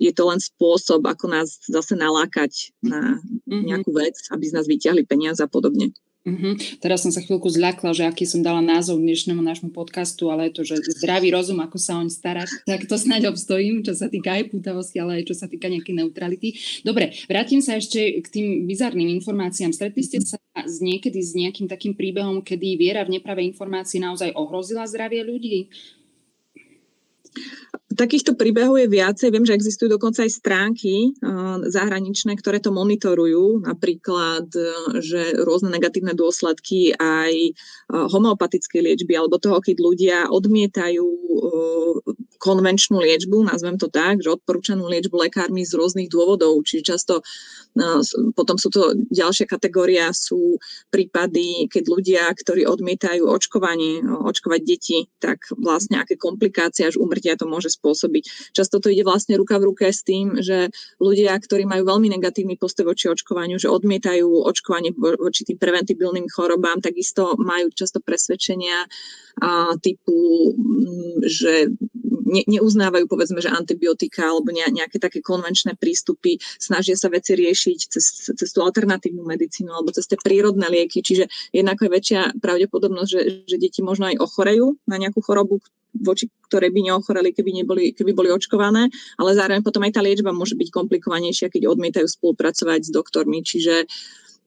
je 0.01 0.13
to 0.13 0.23
len 0.27 0.41
spôsob, 0.41 1.05
ako 1.07 1.31
nás 1.31 1.61
zase 1.69 1.95
nalákať 1.95 2.75
na 2.81 3.21
mm-hmm. 3.21 3.63
nejakú 3.69 3.91
vec, 3.93 4.17
aby 4.33 4.45
z 4.49 4.57
nás 4.57 4.67
vyťahli 4.67 5.05
peniaze 5.05 5.45
a 5.45 5.49
podobne. 5.51 5.93
Mm-hmm. 6.29 6.85
Teraz 6.85 7.01
som 7.03 7.13
sa 7.13 7.25
chvíľku 7.25 7.49
zľakla, 7.49 7.97
že 7.97 8.05
aký 8.05 8.29
som 8.29 8.45
dala 8.45 8.61
názov 8.61 9.01
dnešnému 9.01 9.41
nášmu 9.41 9.73
podcastu, 9.73 10.29
ale 10.29 10.49
je 10.49 10.53
to, 10.61 10.63
že 10.69 10.77
zdravý 11.01 11.33
rozum, 11.33 11.57
ako 11.65 11.81
sa 11.81 11.97
oň 11.97 12.13
starať, 12.13 12.69
tak 12.69 12.85
to 12.85 13.01
snáď 13.01 13.33
obstojím, 13.33 13.81
čo 13.81 13.97
sa 13.97 14.13
týka 14.13 14.37
aj 14.37 14.53
pútavosti, 14.53 15.01
ale 15.01 15.23
aj 15.23 15.33
čo 15.33 15.35
sa 15.35 15.49
týka 15.49 15.73
nejakej 15.73 16.05
neutrality. 16.05 16.55
Dobre, 16.85 17.17
vrátim 17.25 17.65
sa 17.65 17.81
ešte 17.81 18.21
k 18.21 18.27
tým 18.29 18.47
bizarným 18.69 19.09
informáciám. 19.19 19.73
Stretli 19.73 20.05
ste 20.05 20.21
sa 20.21 20.37
z 20.55 20.77
niekedy 20.85 21.19
s 21.25 21.33
nejakým 21.33 21.67
takým 21.71 21.97
príbehom, 21.97 22.45
kedy 22.45 22.77
viera 22.77 23.03
v 23.09 23.17
nepravé 23.17 23.47
informácie 23.49 23.97
naozaj 24.03 24.37
ohrozila 24.37 24.85
zdravie 24.85 25.25
ľudí? 25.25 25.73
Takýchto 27.99 28.39
príbehov 28.39 28.79
je 28.79 28.87
viacej. 28.87 29.35
Viem, 29.35 29.43
že 29.43 29.59
existujú 29.59 29.91
dokonca 29.91 30.23
aj 30.23 30.31
stránky 30.31 31.19
uh, 31.19 31.67
zahraničné, 31.67 32.39
ktoré 32.39 32.63
to 32.63 32.71
monitorujú. 32.71 33.67
Napríklad, 33.67 34.47
uh, 34.55 35.03
že 35.03 35.35
rôzne 35.43 35.75
negatívne 35.75 36.15
dôsledky 36.15 36.95
aj 36.95 37.33
uh, 37.91 38.07
homeopatické 38.07 38.79
liečby, 38.79 39.19
alebo 39.19 39.43
toho, 39.43 39.59
keď 39.59 39.77
ľudia 39.83 40.19
odmietajú 40.31 41.07
konvenčnú 42.39 43.03
liečbu, 43.03 43.43
nazvem 43.43 43.75
to 43.77 43.91
tak, 43.91 44.23
že 44.23 44.31
odporúčanú 44.31 44.87
liečbu 44.87 45.27
lekármi 45.27 45.67
z 45.67 45.75
rôznych 45.75 46.07
dôvodov. 46.07 46.63
Čiže 46.63 46.83
často 46.95 47.15
potom 48.35 48.59
sú 48.59 48.71
to 48.71 48.95
ďalšia 49.11 49.47
kategória, 49.47 50.11
sú 50.11 50.59
prípady, 50.91 51.71
keď 51.71 51.85
ľudia, 51.87 52.23
ktorí 52.35 52.67
odmietajú 52.67 53.27
očkovanie, 53.27 54.03
očkovať 54.03 54.61
deti, 54.67 55.07
tak 55.23 55.47
vlastne 55.55 56.03
aké 56.03 56.19
komplikácie 56.19 56.87
až 56.87 56.99
umrtia 56.99 57.39
to 57.39 57.47
môže 57.47 57.75
spôsobiť. 57.75 58.55
Často 58.55 58.83
to 58.83 58.91
ide 58.91 59.07
vlastne 59.07 59.39
ruka 59.39 59.59
v 59.63 59.75
ruke 59.75 59.87
s 59.91 60.03
tým, 60.03 60.43
že 60.43 60.75
ľudia, 60.99 61.39
ktorí 61.39 61.67
majú 61.67 61.87
veľmi 61.87 62.11
negatívny 62.19 62.59
postoj 62.59 62.91
voči 62.91 63.11
očkovaniu, 63.11 63.59
že 63.63 63.71
odmietajú 63.71 64.27
očkovanie 64.47 64.95
voči 64.97 65.47
tým 65.47 65.59
preventibilným 65.59 66.27
chorobám, 66.31 66.83
takisto 66.83 67.39
majú 67.39 67.71
často 67.75 68.03
presvedčenia 68.03 68.87
typu, 69.83 70.51
že 71.23 71.71
ne, 72.29 72.43
neuznávajú 72.45 73.09
povedzme, 73.09 73.41
že 73.41 73.49
antibiotika 73.49 74.29
alebo 74.29 74.53
nejaké 74.53 75.01
také 75.01 75.25
konvenčné 75.25 75.81
prístupy, 75.81 76.37
snažia 76.61 76.95
sa 76.95 77.09
veci 77.09 77.33
riešiť 77.35 77.79
cez, 77.89 78.05
cez 78.37 78.49
tú 78.53 78.61
alternatívnu 78.61 79.25
medicínu 79.25 79.73
alebo 79.73 79.91
cez 79.91 80.05
tie 80.05 80.21
prírodné 80.21 80.69
lieky, 80.69 81.01
čiže 81.01 81.27
jednak 81.51 81.81
je 81.81 81.89
väčšia 81.89 82.21
pravdepodobnosť, 82.39 83.11
že, 83.11 83.21
že 83.49 83.57
deti 83.57 83.81
možno 83.81 84.13
aj 84.13 84.21
ochorejú 84.21 84.77
na 84.85 85.01
nejakú 85.01 85.25
chorobu, 85.25 85.65
voči 85.97 86.29
ktoré 86.47 86.69
by 86.69 86.93
neochoreli, 86.93 87.33
keby, 87.33 87.51
neboli, 87.65 87.85
keby 87.97 88.13
boli 88.13 88.29
očkované, 88.29 88.93
ale 89.17 89.31
zároveň 89.33 89.65
potom 89.65 89.83
aj 89.89 89.97
tá 89.97 90.01
liečba 90.05 90.37
môže 90.37 90.55
byť 90.55 90.69
komplikovanejšia, 90.69 91.49
keď 91.49 91.73
odmietajú 91.73 92.07
spolupracovať 92.07 92.81
s 92.87 92.91
doktormi. 92.93 93.41
Čiže 93.41 93.89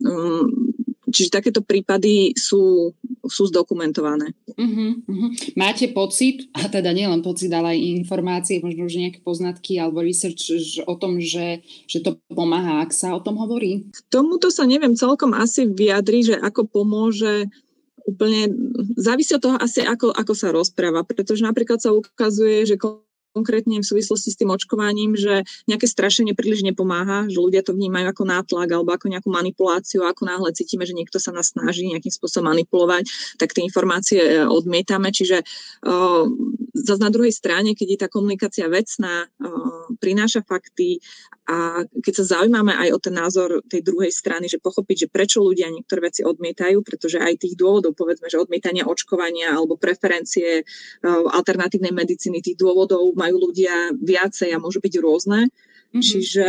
um, 0.06 0.72
Čiže 1.12 1.36
takéto 1.36 1.62
prípady 1.62 2.32
sú, 2.40 2.96
sú 3.32 3.48
zdokumentované. 3.48 4.36
Uh-huh, 4.60 5.00
uh-huh. 5.08 5.30
Máte 5.56 5.88
pocit, 5.96 6.52
a 6.52 6.68
teda 6.68 6.92
nielen 6.92 7.24
pocit, 7.24 7.48
ale 7.50 7.80
aj 7.80 8.04
informácie, 8.04 8.60
možno 8.60 8.86
už 8.86 9.00
nejaké 9.00 9.20
poznatky 9.24 9.80
alebo 9.80 10.04
research 10.04 10.52
o 10.84 10.96
tom, 11.00 11.24
že, 11.24 11.64
že 11.88 12.04
to 12.04 12.20
pomáha, 12.28 12.84
ak 12.84 12.92
sa 12.92 13.16
o 13.16 13.24
tom 13.24 13.40
hovorí? 13.40 13.88
K 13.90 14.00
tomuto 14.12 14.52
sa 14.52 14.68
neviem 14.68 14.94
celkom 15.00 15.32
asi 15.32 15.66
vyjadri, 15.66 16.28
že 16.28 16.36
ako 16.36 16.68
pomôže 16.68 17.48
úplne, 18.06 18.50
závisí 18.98 19.38
od 19.38 19.44
toho 19.44 19.58
asi, 19.58 19.86
ako, 19.86 20.12
ako 20.12 20.34
sa 20.34 20.50
rozpráva, 20.52 21.06
pretože 21.06 21.46
napríklad 21.46 21.80
sa 21.80 21.94
ukazuje, 21.94 22.66
že 22.66 22.76
konkrétne 23.32 23.80
v 23.80 23.88
súvislosti 23.88 24.30
s 24.32 24.40
tým 24.40 24.52
očkovaním, 24.52 25.16
že 25.16 25.48
nejaké 25.66 25.88
strašenie 25.88 26.36
príliš 26.36 26.64
nepomáha, 26.68 27.28
že 27.32 27.40
ľudia 27.40 27.64
to 27.64 27.76
vnímajú 27.76 28.12
ako 28.12 28.24
nátlak 28.28 28.70
alebo 28.72 28.92
ako 28.92 29.08
nejakú 29.08 29.30
manipuláciu. 29.32 30.04
Ako 30.04 30.28
náhle 30.28 30.52
cítime, 30.52 30.84
že 30.84 30.96
niekto 30.96 31.18
sa 31.18 31.32
nás 31.32 31.56
snaží 31.56 31.88
nejakým 31.88 32.12
spôsobom 32.12 32.52
manipulovať, 32.52 33.08
tak 33.40 33.56
tie 33.56 33.64
informácie 33.64 34.20
e, 34.20 34.30
odmietame. 34.46 35.10
Čiže 35.12 35.44
uh, 35.88 36.28
zase 36.72 37.02
na 37.04 37.12
druhej 37.12 37.36
strane, 37.36 37.76
keď 37.76 37.88
je 37.88 38.00
tá 38.00 38.08
komunikácia 38.08 38.66
vecná, 38.72 39.28
prináša 40.00 40.42
fakty 40.42 41.04
a 41.52 41.84
keď 42.00 42.14
sa 42.24 42.40
zaujímame 42.40 42.72
aj 42.72 42.90
o 42.96 43.00
ten 43.00 43.16
názor 43.16 43.60
tej 43.68 43.84
druhej 43.84 44.10
strany, 44.10 44.48
že 44.48 44.62
pochopiť, 44.64 45.06
že 45.06 45.12
prečo 45.12 45.44
ľudia 45.44 45.68
niektoré 45.68 46.08
veci 46.08 46.24
odmietajú, 46.24 46.80
pretože 46.82 47.20
aj 47.20 47.44
tých 47.44 47.60
dôvodov, 47.60 47.94
povedzme, 47.94 48.32
že 48.32 48.40
odmietania 48.40 48.88
očkovania 48.88 49.52
alebo 49.52 49.76
preferencie 49.76 50.64
alternatívnej 51.06 51.92
medicíny, 51.92 52.40
tých 52.40 52.56
dôvodov 52.56 53.12
majú 53.20 53.52
ľudia 53.52 53.92
viacej 54.00 54.56
a 54.56 54.62
môžu 54.62 54.80
byť 54.80 54.94
rôzne. 55.04 55.52
Mm-hmm. 55.92 56.02
Čiže 56.02 56.48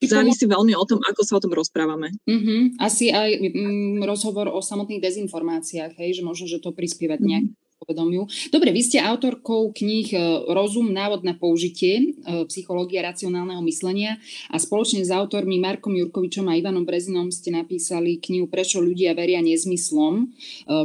závisí 0.00 0.48
veľmi 0.48 0.72
o 0.78 0.84
tom, 0.88 1.02
ako 1.04 1.20
sa 1.26 1.36
o 1.36 1.42
tom 1.44 1.52
rozprávame. 1.52 2.14
Mm-hmm. 2.24 2.80
Asi 2.80 3.12
aj 3.12 3.36
mm, 3.52 4.00
rozhovor 4.06 4.48
o 4.48 4.62
samotných 4.62 5.02
dezinformáciách, 5.02 5.98
hej, 6.00 6.20
že 6.20 6.22
možno, 6.22 6.46
že 6.48 6.62
to 6.62 6.72
prispievať 6.72 7.20
nejak 7.20 7.46
povedomiu. 7.84 8.24
Dobre, 8.48 8.72
vy 8.72 8.80
ste 8.80 8.98
autorkou 9.04 9.68
kníh 9.70 10.08
e, 10.10 10.18
Rozum, 10.48 10.88
návod 10.88 11.20
na 11.20 11.36
použitie, 11.36 12.16
e, 12.16 12.48
psychológia 12.48 13.04
racionálneho 13.04 13.60
myslenia 13.68 14.16
a 14.48 14.56
spoločne 14.56 15.04
s 15.04 15.12
autormi 15.12 15.60
Markom 15.60 15.92
Jurkovičom 15.92 16.48
a 16.48 16.56
Ivanom 16.56 16.88
Brezinom 16.88 17.28
ste 17.28 17.52
napísali 17.52 18.16
knihu 18.16 18.48
Prečo 18.48 18.80
ľudia 18.80 19.12
veria 19.12 19.44
nezmyslom. 19.44 20.14
E, 20.16 20.24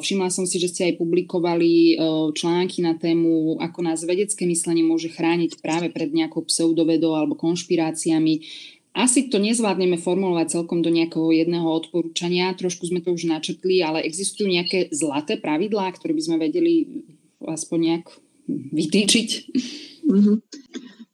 všimla 0.03 0.27
som 0.27 0.43
si, 0.43 0.59
že 0.59 0.67
ste 0.67 0.81
aj 0.91 0.99
publikovali 0.99 1.95
články 2.35 2.83
na 2.83 2.99
tému, 2.99 3.61
ako 3.63 3.79
nás 3.79 4.03
vedecké 4.03 4.43
myslenie 4.43 4.83
môže 4.83 5.07
chrániť 5.07 5.63
práve 5.63 5.87
pred 5.87 6.11
nejakou 6.11 6.43
pseudovedou 6.43 7.15
alebo 7.15 7.39
konšpiráciami. 7.39 8.43
Asi 8.99 9.31
to 9.31 9.39
nezvládneme 9.39 9.95
formulovať 9.95 10.59
celkom 10.59 10.83
do 10.83 10.91
nejakého 10.91 11.31
jedného 11.31 11.63
odporúčania, 11.63 12.51
trošku 12.51 12.83
sme 12.83 12.99
to 12.99 13.15
už 13.15 13.31
načetli, 13.31 13.79
ale 13.79 14.03
existujú 14.03 14.51
nejaké 14.51 14.91
zlaté 14.91 15.39
pravidlá, 15.39 15.95
ktoré 15.95 16.11
by 16.11 16.23
sme 16.27 16.37
vedeli 16.43 16.73
aspoň 17.39 17.79
nejak 17.79 18.05
vytýčiť? 18.51 19.29
Mm-hmm. 20.03 20.35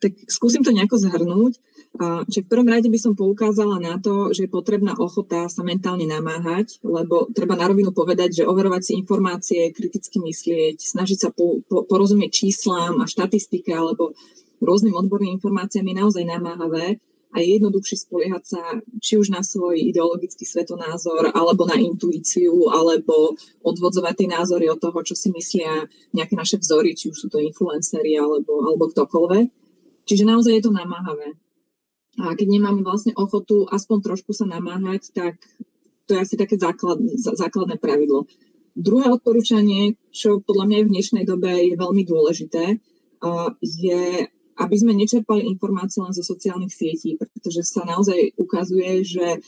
Tak 0.01 0.11
skúsim 0.25 0.65
to 0.65 0.73
nejako 0.73 0.97
zhrnúť. 0.97 1.61
Čiže 1.95 2.43
v 2.43 2.51
prvom 2.51 2.67
rade 2.67 2.91
by 2.91 2.99
som 2.99 3.15
poukázala 3.15 3.79
na 3.79 3.95
to, 3.95 4.35
že 4.35 4.45
je 4.45 4.51
potrebná 4.51 4.99
ochota 4.99 5.47
sa 5.47 5.63
mentálne 5.63 6.03
namáhať, 6.03 6.83
lebo 6.83 7.31
treba 7.31 7.55
na 7.55 7.71
rovinu 7.71 7.95
povedať, 7.95 8.43
že 8.43 8.49
overovať 8.49 8.81
si 8.83 8.91
informácie, 8.99 9.71
kriticky 9.71 10.19
myslieť, 10.19 10.83
snažiť 10.83 11.17
sa 11.21 11.29
po, 11.31 11.63
po, 11.63 11.87
porozumieť 11.87 12.35
číslám 12.35 12.99
a 12.99 13.07
štatistike 13.07 13.71
alebo 13.71 14.11
rôznym 14.59 14.91
odborným 14.91 15.39
informáciám 15.39 15.87
je 15.87 15.95
naozaj 15.95 16.23
namáhavé 16.27 16.99
a 17.35 17.43
je 17.43 17.59
jednoduchšie 17.59 18.07
spoliehať 18.07 18.43
sa 18.47 18.61
či 19.03 19.19
už 19.19 19.35
na 19.35 19.43
svoj 19.43 19.75
ideologický 19.75 20.47
svetonázor, 20.47 21.35
alebo 21.35 21.67
na 21.67 21.75
intuíciu, 21.75 22.71
alebo 22.71 23.35
odvodzovať 23.59 24.13
tie 24.23 24.29
názory 24.31 24.71
od 24.71 24.79
toho, 24.79 24.95
čo 25.03 25.19
si 25.19 25.35
myslia 25.35 25.83
nejaké 26.15 26.39
naše 26.39 26.55
vzory, 26.63 26.95
či 26.95 27.11
už 27.11 27.17
sú 27.19 27.27
to 27.27 27.43
influencery 27.43 28.15
alebo, 28.15 28.63
alebo 28.63 28.87
ktokoľvek. 28.87 29.45
Čiže 30.07 30.23
naozaj 30.23 30.55
je 30.55 30.63
to 30.63 30.71
namáhavé. 30.71 31.35
A 32.23 32.31
keď 32.39 32.47
nemáme 32.47 32.79
vlastne 32.87 33.11
ochotu 33.19 33.67
aspoň 33.67 33.97
trošku 33.99 34.31
sa 34.31 34.47
namáhať, 34.47 35.11
tak 35.11 35.35
to 36.07 36.15
je 36.15 36.23
asi 36.23 36.35
také 36.39 36.55
základ, 36.55 37.03
základné 37.19 37.75
pravidlo. 37.75 38.29
druhé 38.75 39.11
odporúčanie, 39.11 39.99
čo 40.15 40.39
podľa 40.39 40.65
mňa 40.71 40.77
v 40.87 40.91
dnešnej 40.95 41.23
dobe 41.27 41.51
je 41.67 41.75
veľmi 41.75 42.03
dôležité, 42.07 42.79
je, 43.59 44.03
aby 44.55 44.75
sme 44.79 44.95
nečerpali 44.95 45.43
informácie 45.47 45.99
len 45.99 46.15
zo 46.15 46.23
sociálnych 46.23 46.71
sietí, 46.71 47.19
pretože 47.19 47.67
sa 47.67 47.83
naozaj 47.83 48.35
ukazuje, 48.39 49.03
že 49.03 49.43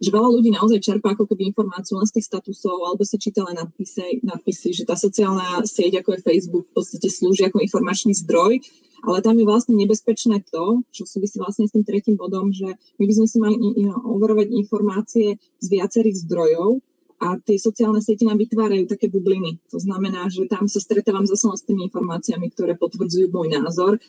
že 0.00 0.10
veľa 0.12 0.28
ľudí 0.28 0.52
naozaj 0.52 0.84
čerpá 0.84 1.16
ako 1.16 1.24
keby 1.24 1.48
informáciu 1.48 1.96
len 1.96 2.04
z 2.04 2.20
tých 2.20 2.28
statusov 2.28 2.84
alebo 2.84 3.00
si 3.00 3.16
číta 3.16 3.40
len 3.48 3.56
nadpisy, 3.56 4.20
nadpisy, 4.20 4.76
že 4.76 4.84
tá 4.84 4.92
sociálna 4.92 5.64
sieť 5.64 6.04
ako 6.04 6.20
je 6.20 6.26
Facebook 6.26 6.66
v 6.68 6.74
podstate 6.76 7.08
slúži 7.08 7.48
ako 7.48 7.64
informačný 7.64 8.12
zdroj, 8.12 8.60
ale 9.08 9.18
tam 9.24 9.40
je 9.40 9.48
vlastne 9.48 9.72
nebezpečné 9.80 10.44
to, 10.52 10.84
čo 10.92 11.08
súvisí 11.08 11.40
vlastne 11.40 11.64
s 11.64 11.72
tým 11.72 11.84
tretím 11.86 12.20
bodom, 12.20 12.52
že 12.52 12.76
my 13.00 13.04
by 13.08 13.14
sme 13.16 13.26
si 13.30 13.36
mali 13.40 13.56
overovať 13.88 14.52
informácie 14.52 15.40
z 15.40 15.66
viacerých 15.72 16.20
zdrojov 16.28 16.84
a 17.20 17.36
tie 17.36 17.60
sociálne 17.60 18.00
siete 18.00 18.24
nám 18.24 18.40
vytvárajú 18.40 18.88
také 18.88 19.12
bubliny. 19.12 19.60
To 19.68 19.76
znamená, 19.76 20.32
že 20.32 20.48
tam 20.48 20.64
sa 20.64 20.80
stretávam 20.80 21.28
zase 21.28 21.44
s 21.52 21.66
tými 21.68 21.84
informáciami, 21.92 22.48
ktoré 22.48 22.80
potvrdzujú 22.80 23.28
môj 23.28 23.60
názor. 23.60 24.00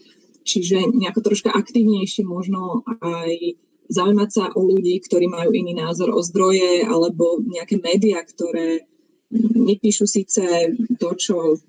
Čiže 0.48 0.90
nejako 0.96 1.22
troška 1.22 1.52
aktívnejšie 1.52 2.24
možno 2.24 2.88
aj 3.04 3.60
zaujímať 3.92 4.30
sa 4.32 4.46
o 4.56 4.64
ľudí, 4.64 4.98
ktorí 5.04 5.28
majú 5.28 5.52
iný 5.52 5.76
názor 5.76 6.16
o 6.16 6.24
zdroje 6.24 6.88
alebo 6.88 7.44
nejaké 7.44 7.78
médiá, 7.84 8.24
ktoré 8.24 8.88
nepíšu 9.36 10.08
síce 10.08 10.72
to, 10.96 11.10
čo 11.20 11.60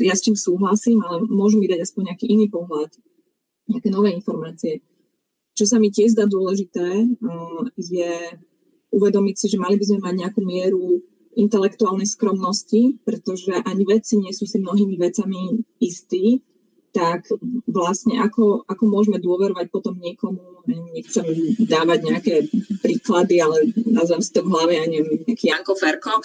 ja 0.00 0.16
s 0.16 0.24
tým 0.24 0.34
súhlasím, 0.34 1.04
ale 1.04 1.28
môžu 1.28 1.60
mi 1.60 1.68
dať 1.68 1.84
aspoň 1.84 2.12
nejaký 2.12 2.26
iný 2.32 2.48
pohľad, 2.48 2.90
nejaké 3.68 3.88
nové 3.92 4.16
informácie. 4.16 4.80
Čo 5.52 5.68
sa 5.68 5.76
mi 5.76 5.92
tiež 5.92 6.16
zdá 6.16 6.24
dôležité, 6.24 7.12
je 7.76 8.12
uvedomiť 8.92 9.34
si, 9.34 9.46
že 9.52 9.62
mali 9.62 9.76
by 9.78 9.84
sme 9.84 9.98
mať 10.02 10.14
nejakú 10.14 10.40
mieru 10.42 11.00
intelektuálnej 11.36 12.08
skromnosti, 12.08 12.96
pretože 13.04 13.52
ani 13.68 13.84
vedci 13.84 14.16
nie 14.16 14.32
sú 14.32 14.48
si 14.48 14.56
mnohými 14.56 14.96
vecami 14.96 15.60
istí 15.78 16.40
tak 16.96 17.28
vlastne 17.68 18.16
ako, 18.24 18.64
ako 18.64 18.84
môžeme 18.88 19.20
dôverovať 19.20 19.68
potom 19.68 20.00
niekomu, 20.00 20.64
nechcem 20.96 21.28
dávať 21.68 21.98
nejaké 22.08 22.34
príklady, 22.80 23.36
ale 23.44 23.68
nazvem 23.84 24.24
si 24.24 24.32
to 24.32 24.40
v 24.40 24.48
hlave, 24.48 24.72
ja 24.80 24.88
neviem, 24.88 25.20
nejaký 25.28 25.52
Janko 25.52 25.76
Ferko, 25.76 26.24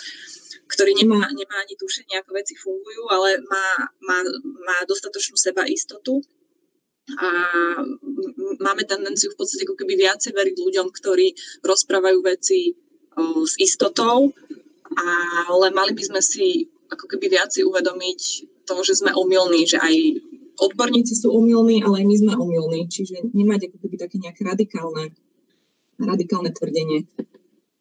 ktorý 0.71 0.95
nemá, 0.95 1.27
nemá 1.35 1.55
ani 1.59 1.75
tušenie, 1.75 2.23
ako 2.23 2.31
veci 2.31 2.55
fungujú, 2.55 3.03
ale 3.11 3.43
má, 3.51 3.67
má, 3.99 4.23
má 4.63 4.77
dostatočnú 4.87 5.35
seba 5.35 5.67
istotu 5.67 6.23
a 7.17 7.27
máme 8.61 8.83
tendenciu 8.87 9.33
v 9.33 9.37
podstate 9.39 9.65
ako 9.65 9.75
keby 9.75 9.99
viacej 9.99 10.31
veriť 10.31 10.55
ľuďom, 10.55 10.87
ktorí 10.93 11.33
rozprávajú 11.65 12.19
veci 12.23 12.71
o, 12.71 13.43
s 13.43 13.57
istotou, 13.59 14.31
ale 15.47 15.67
mali 15.71 15.91
by 15.95 16.03
sme 16.03 16.21
si 16.21 16.67
ako 16.91 17.07
keby 17.07 17.31
viacej 17.31 17.63
uvedomiť 17.63 18.19
to, 18.67 18.75
že 18.83 18.99
sme 18.99 19.15
omylní, 19.15 19.63
že 19.63 19.79
aj 19.79 19.95
odborníci 20.59 21.15
sú 21.15 21.31
umilní, 21.31 21.81
ale 21.81 22.03
aj 22.03 22.05
my 22.05 22.15
sme 22.19 22.33
umilní, 22.35 22.81
čiže 22.91 23.31
nemať 23.31 23.71
ako 23.71 23.77
keby 23.87 23.95
také 23.97 24.15
nejaké 24.19 24.41
radikálne, 24.43 25.15
radikálne 25.97 26.51
tvrdenie. 26.51 27.07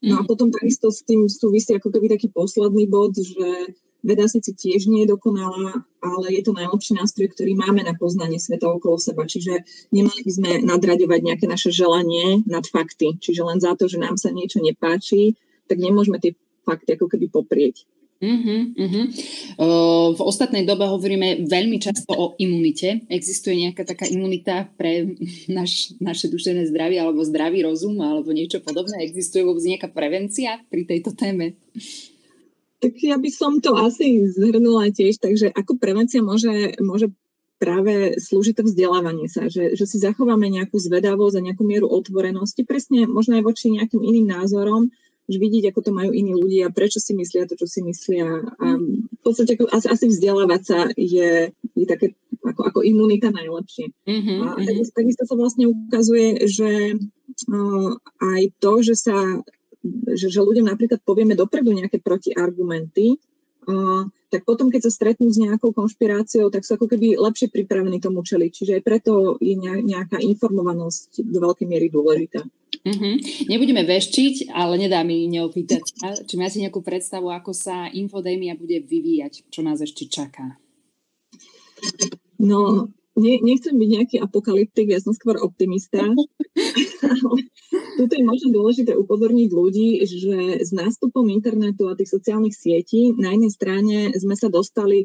No 0.00 0.16
a 0.16 0.22
mhm. 0.24 0.28
potom 0.30 0.48
takisto 0.48 0.88
s 0.88 1.04
tým 1.04 1.28
súvisí 1.28 1.76
ako 1.76 1.92
keby 1.92 2.08
taký 2.16 2.32
posledný 2.32 2.88
bod, 2.88 3.12
že 3.18 3.76
veda 4.00 4.26
síce 4.28 4.52
tiež 4.52 4.88
nie 4.88 5.04
je 5.04 5.12
dokonalá, 5.12 5.84
ale 6.00 6.26
je 6.32 6.42
to 6.42 6.56
najlepší 6.56 6.96
nástroj, 6.96 7.32
ktorý 7.32 7.52
máme 7.56 7.84
na 7.84 7.94
poznanie 7.96 8.40
sveta 8.40 8.68
okolo 8.68 8.96
seba. 8.96 9.28
Čiže 9.28 9.64
nemali 9.92 10.20
by 10.24 10.32
sme 10.32 10.50
nadraďovať 10.64 11.20
nejaké 11.20 11.46
naše 11.48 11.70
želanie 11.70 12.42
nad 12.48 12.64
fakty. 12.64 13.20
Čiže 13.20 13.42
len 13.44 13.58
za 13.60 13.76
to, 13.76 13.86
že 13.86 14.00
nám 14.00 14.16
sa 14.16 14.32
niečo 14.32 14.60
nepáči, 14.60 15.36
tak 15.68 15.78
nemôžeme 15.78 16.18
tie 16.18 16.34
fakty 16.64 16.96
ako 16.96 17.06
keby 17.08 17.26
poprieť. 17.30 17.84
Uh-huh, 18.20 18.76
uh-huh. 18.76 19.04
v 20.12 20.20
ostatnej 20.20 20.68
dobe 20.68 20.84
hovoríme 20.84 21.48
veľmi 21.48 21.80
často 21.80 22.12
o 22.12 22.36
imunite. 22.36 23.08
Existuje 23.08 23.56
nejaká 23.64 23.88
taká 23.88 24.04
imunita 24.04 24.68
pre 24.76 25.16
naš, 25.48 25.96
naše 26.04 26.28
duševné 26.28 26.68
zdravie 26.68 27.00
alebo 27.00 27.24
zdravý 27.24 27.64
rozum 27.64 27.96
alebo 28.04 28.28
niečo 28.36 28.60
podobné? 28.60 29.08
Existuje 29.08 29.40
vôbec 29.40 29.64
nejaká 29.64 29.88
prevencia 29.88 30.60
pri 30.68 30.84
tejto 30.84 31.16
téme? 31.16 31.56
Tak 32.80 32.92
ja 32.96 33.20
by 33.20 33.30
som 33.30 33.60
to 33.60 33.76
asi 33.76 34.24
zhrnula 34.32 34.88
tiež, 34.88 35.20
takže 35.20 35.52
ako 35.52 35.76
prevencia 35.76 36.24
môže, 36.24 36.80
môže 36.80 37.12
práve 37.60 38.16
slúžiť 38.16 38.56
to 38.56 38.64
vzdelávanie 38.64 39.28
sa, 39.28 39.52
že, 39.52 39.76
že 39.76 39.84
si 39.84 40.00
zachováme 40.00 40.48
nejakú 40.48 40.80
zvedavosť 40.80 41.36
a 41.36 41.44
nejakú 41.52 41.62
mieru 41.68 41.92
otvorenosti, 41.92 42.64
presne 42.64 43.04
možno 43.04 43.36
aj 43.36 43.44
voči 43.44 43.76
nejakým 43.76 44.00
iným 44.00 44.32
názorom, 44.32 44.88
že 45.30 45.38
vidieť, 45.38 45.70
ako 45.70 45.80
to 45.84 45.92
majú 45.94 46.10
iní 46.10 46.34
ľudia, 46.34 46.74
prečo 46.74 46.98
si 46.98 47.14
myslia 47.14 47.46
to, 47.46 47.54
čo 47.54 47.70
si 47.70 47.84
myslia. 47.86 48.42
A 48.58 48.66
v 48.80 49.20
podstate 49.22 49.54
ako, 49.54 49.70
asi, 49.70 49.86
asi 49.86 50.04
vzdelávať 50.10 50.62
sa 50.66 50.78
je, 50.98 51.54
je 51.54 51.86
také 51.86 52.18
ako, 52.42 52.66
ako 52.66 52.80
imunita 52.82 53.30
najlepšie. 53.30 53.94
Mm-hmm. 54.08 54.38
A 54.42 54.46
mhm. 54.58 54.66
takisto, 54.66 54.92
takisto 54.96 55.22
sa 55.28 55.34
vlastne 55.38 55.64
ukazuje, 55.70 56.28
že 56.50 56.98
uh, 57.46 57.90
aj 58.24 58.42
to, 58.58 58.72
že 58.82 58.94
sa 58.98 59.16
že, 60.16 60.26
že 60.28 60.40
ľuďom 60.40 60.68
napríklad 60.68 61.00
povieme 61.04 61.32
dopredu 61.36 61.72
nejaké 61.72 62.00
protiargumenty, 62.00 63.16
uh, 63.68 64.04
tak 64.30 64.46
potom, 64.46 64.70
keď 64.70 64.86
sa 64.86 64.94
stretnú 64.94 65.26
s 65.26 65.42
nejakou 65.42 65.74
konšpiráciou, 65.74 66.54
tak 66.54 66.62
sú 66.62 66.78
ako 66.78 66.86
keby 66.86 67.18
lepšie 67.18 67.50
pripravení 67.50 67.98
tomu 67.98 68.22
čeliť. 68.22 68.50
Čiže 68.54 68.72
aj 68.78 68.82
preto 68.86 69.12
je 69.42 69.58
nejaká 69.58 70.22
informovanosť 70.22 71.26
do 71.26 71.38
veľkej 71.42 71.66
miery 71.66 71.90
dôležitá. 71.90 72.46
Uh-huh. 72.80 73.14
Nebudeme 73.50 73.82
veštiť, 73.82 74.54
ale 74.54 74.86
nedá 74.86 75.02
mi 75.02 75.26
neopýtať. 75.26 75.82
Či 76.30 76.34
máte 76.38 76.62
nejakú 76.62 76.78
predstavu, 76.78 77.28
ako 77.34 77.50
sa 77.50 77.90
infodémia 77.90 78.54
bude 78.54 78.78
vyvíjať? 78.78 79.50
Čo 79.50 79.66
nás 79.66 79.82
ešte 79.82 80.06
čaká? 80.06 80.54
No, 82.38 82.88
ne, 83.20 83.36
nechcem 83.44 83.76
byť 83.76 83.88
nejaký 83.92 84.16
apokalyptik, 84.24 84.88
ja 84.90 85.00
som 85.04 85.12
skôr 85.12 85.36
optimista. 85.36 86.00
Tuto 88.00 88.14
je 88.16 88.24
možno 88.24 88.48
dôležité 88.56 88.96
upozorniť 88.96 89.48
ľudí, 89.52 90.00
že 90.08 90.64
s 90.64 90.72
nástupom 90.72 91.28
internetu 91.28 91.86
a 91.86 91.94
tých 91.94 92.08
sociálnych 92.08 92.56
sietí 92.56 93.12
na 93.14 93.36
jednej 93.36 93.52
strane 93.52 93.96
sme 94.16 94.34
sa 94.34 94.48
dostali 94.48 95.04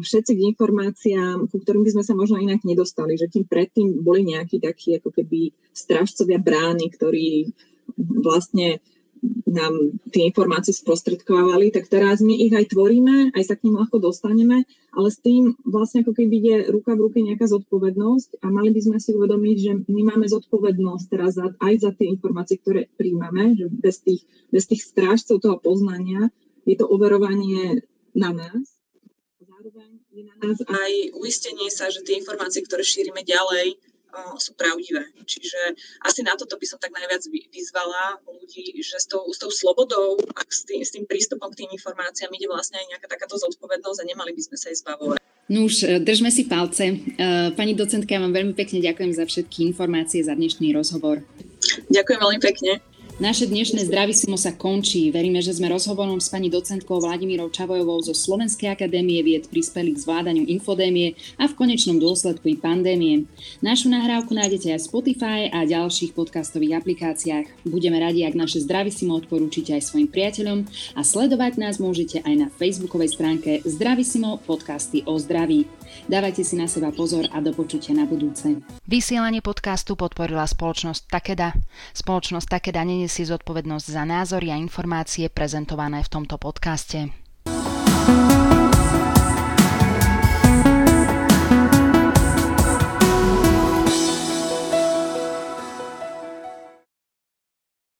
všetci 0.00 0.32
k 0.38 0.44
informáciám, 0.56 1.50
ku 1.52 1.60
ktorým 1.60 1.84
by 1.84 1.90
sme 1.98 2.04
sa 2.06 2.14
možno 2.16 2.40
inak 2.40 2.64
nedostali, 2.64 3.20
že 3.20 3.28
tým 3.28 3.44
predtým 3.44 4.00
boli 4.00 4.24
nejakí 4.24 4.62
takí 4.62 4.96
ako 4.96 5.12
keby 5.12 5.52
strážcovia 5.76 6.40
brány, 6.40 6.88
ktorí 6.88 7.52
vlastne 7.98 8.80
nám 9.50 10.00
tie 10.14 10.30
informácie 10.30 10.72
sprostredkovali, 10.72 11.74
tak 11.74 11.90
teraz 11.90 12.22
my 12.22 12.32
ich 12.32 12.54
aj 12.54 12.70
tvoríme, 12.70 13.34
aj 13.34 13.44
sa 13.44 13.54
k 13.58 13.66
ním 13.68 13.82
ľahko 13.82 13.98
dostaneme, 13.98 14.64
ale 14.94 15.08
s 15.10 15.18
tým 15.20 15.58
vlastne 15.66 16.06
ako 16.06 16.14
keby 16.14 16.34
ide 16.38 16.56
ruka 16.70 16.94
v 16.94 17.10
ruke 17.10 17.18
nejaká 17.20 17.50
zodpovednosť 17.50 18.40
a 18.40 18.46
mali 18.48 18.70
by 18.70 18.80
sme 18.80 18.98
si 19.02 19.10
uvedomiť, 19.12 19.56
že 19.58 19.72
my 19.90 20.02
máme 20.14 20.26
zodpovednosť 20.30 21.04
teraz 21.10 21.36
za, 21.36 21.52
aj 21.58 21.74
za 21.82 21.90
tie 21.92 22.06
informácie, 22.08 22.62
ktoré 22.62 22.88
príjmame, 22.94 23.58
že 23.58 23.66
bez 23.68 24.00
tých, 24.00 24.22
bez 24.48 24.70
tých 24.70 24.86
strážcov 24.86 25.42
toho 25.42 25.56
poznania 25.58 26.30
je 26.64 26.78
to 26.78 26.86
overovanie 26.86 27.82
na 28.14 28.30
nás. 28.30 28.64
Zároveň 29.40 30.00
je 30.14 30.22
na 30.24 30.34
nás 30.40 30.58
aj 30.62 30.92
uistenie 31.18 31.68
sa, 31.68 31.90
že 31.92 32.06
tie 32.06 32.16
informácie, 32.22 32.62
ktoré 32.64 32.86
šírime 32.86 33.26
ďalej, 33.26 33.89
sú 34.38 34.52
pravdivé. 34.54 35.06
Čiže 35.24 35.78
asi 36.04 36.20
na 36.26 36.34
toto 36.34 36.56
by 36.56 36.66
som 36.66 36.78
tak 36.78 36.92
najviac 36.94 37.22
vyzvala 37.50 38.18
ľudí, 38.26 38.78
že 38.82 38.98
s 38.98 39.06
tou, 39.06 39.26
s 39.30 39.38
tou 39.38 39.50
slobodou 39.50 40.18
a 40.36 40.40
s 40.46 40.66
tým, 40.66 40.82
s 40.82 40.90
tým 40.94 41.04
prístupom 41.06 41.50
k 41.52 41.64
tým 41.64 41.70
informáciám 41.74 42.32
ide 42.34 42.50
vlastne 42.50 42.78
aj 42.80 42.86
nejaká 42.96 43.06
takáto 43.06 43.38
zodpovednosť 43.38 43.98
a 44.02 44.08
nemali 44.08 44.34
by 44.34 44.42
sme 44.42 44.56
sa 44.58 44.66
aj 44.70 44.76
zbavovať. 44.82 45.18
No 45.50 45.66
už 45.66 45.74
e, 45.82 45.98
držme 45.98 46.30
si 46.30 46.46
palce. 46.46 46.94
E, 46.94 46.96
pani 47.58 47.74
docentka, 47.74 48.14
ja 48.14 48.22
vám 48.22 48.30
veľmi 48.30 48.54
pekne 48.54 48.78
ďakujem 48.78 49.12
za 49.18 49.26
všetky 49.26 49.66
informácie, 49.74 50.22
za 50.22 50.38
dnešný 50.38 50.70
rozhovor. 50.70 51.26
Ďakujem 51.90 52.18
veľmi 52.22 52.40
pekne. 52.40 52.72
Naše 53.20 53.52
dnešné 53.52 53.84
Zdravisimo 53.84 54.40
sa 54.40 54.56
končí. 54.56 55.12
Veríme, 55.12 55.44
že 55.44 55.52
sme 55.52 55.68
rozhovorom 55.68 56.24
s 56.24 56.32
pani 56.32 56.48
docentkou 56.48 57.04
Vladimírou 57.04 57.52
Čavojovou 57.52 58.00
zo 58.00 58.16
Slovenskej 58.16 58.72
akadémie 58.72 59.20
vied 59.20 59.44
prispeli 59.44 59.92
k 59.92 60.00
zvládaniu 60.00 60.48
infodémie 60.48 61.20
a 61.36 61.44
v 61.44 61.52
konečnom 61.52 62.00
dôsledku 62.00 62.48
i 62.48 62.56
pandémie. 62.56 63.28
Našu 63.60 63.92
nahrávku 63.92 64.32
nájdete 64.32 64.72
aj 64.72 64.80
v 64.80 64.88
Spotify 64.88 65.40
a 65.52 65.68
ďalších 65.68 66.16
podcastových 66.16 66.80
aplikáciách. 66.80 67.68
Budeme 67.68 68.00
radi, 68.00 68.24
ak 68.24 68.32
naše 68.32 68.64
Zdravisimo 68.64 69.12
odporúčite 69.20 69.76
aj 69.76 69.84
svojim 69.84 70.08
priateľom 70.08 70.64
a 70.96 71.04
sledovať 71.04 71.60
nás 71.60 71.76
môžete 71.76 72.24
aj 72.24 72.34
na 72.40 72.48
facebookovej 72.48 73.20
stránke 73.20 73.60
Zdravisimo 73.68 74.40
podcasty 74.48 75.04
o 75.04 75.20
zdraví. 75.20 75.68
Dávajte 76.08 76.42
si 76.42 76.56
na 76.56 76.66
seba 76.66 76.90
pozor 76.90 77.28
a 77.30 77.38
do 77.38 77.52
na 77.94 78.04
budúce. 78.08 78.58
Vysielanie 78.88 79.44
podcastu 79.44 79.94
podporila 79.94 80.48
spoločnosť 80.48 81.06
Takeda. 81.06 81.54
Spoločnosť 81.92 82.46
Takeda 82.48 82.82
nenesie 82.82 83.28
zodpovednosť 83.28 83.86
za 83.86 84.02
názory 84.08 84.50
a 84.50 84.56
informácie 84.58 85.28
prezentované 85.28 86.02
v 86.02 86.10
tomto 86.10 86.40
podcaste. 86.40 87.19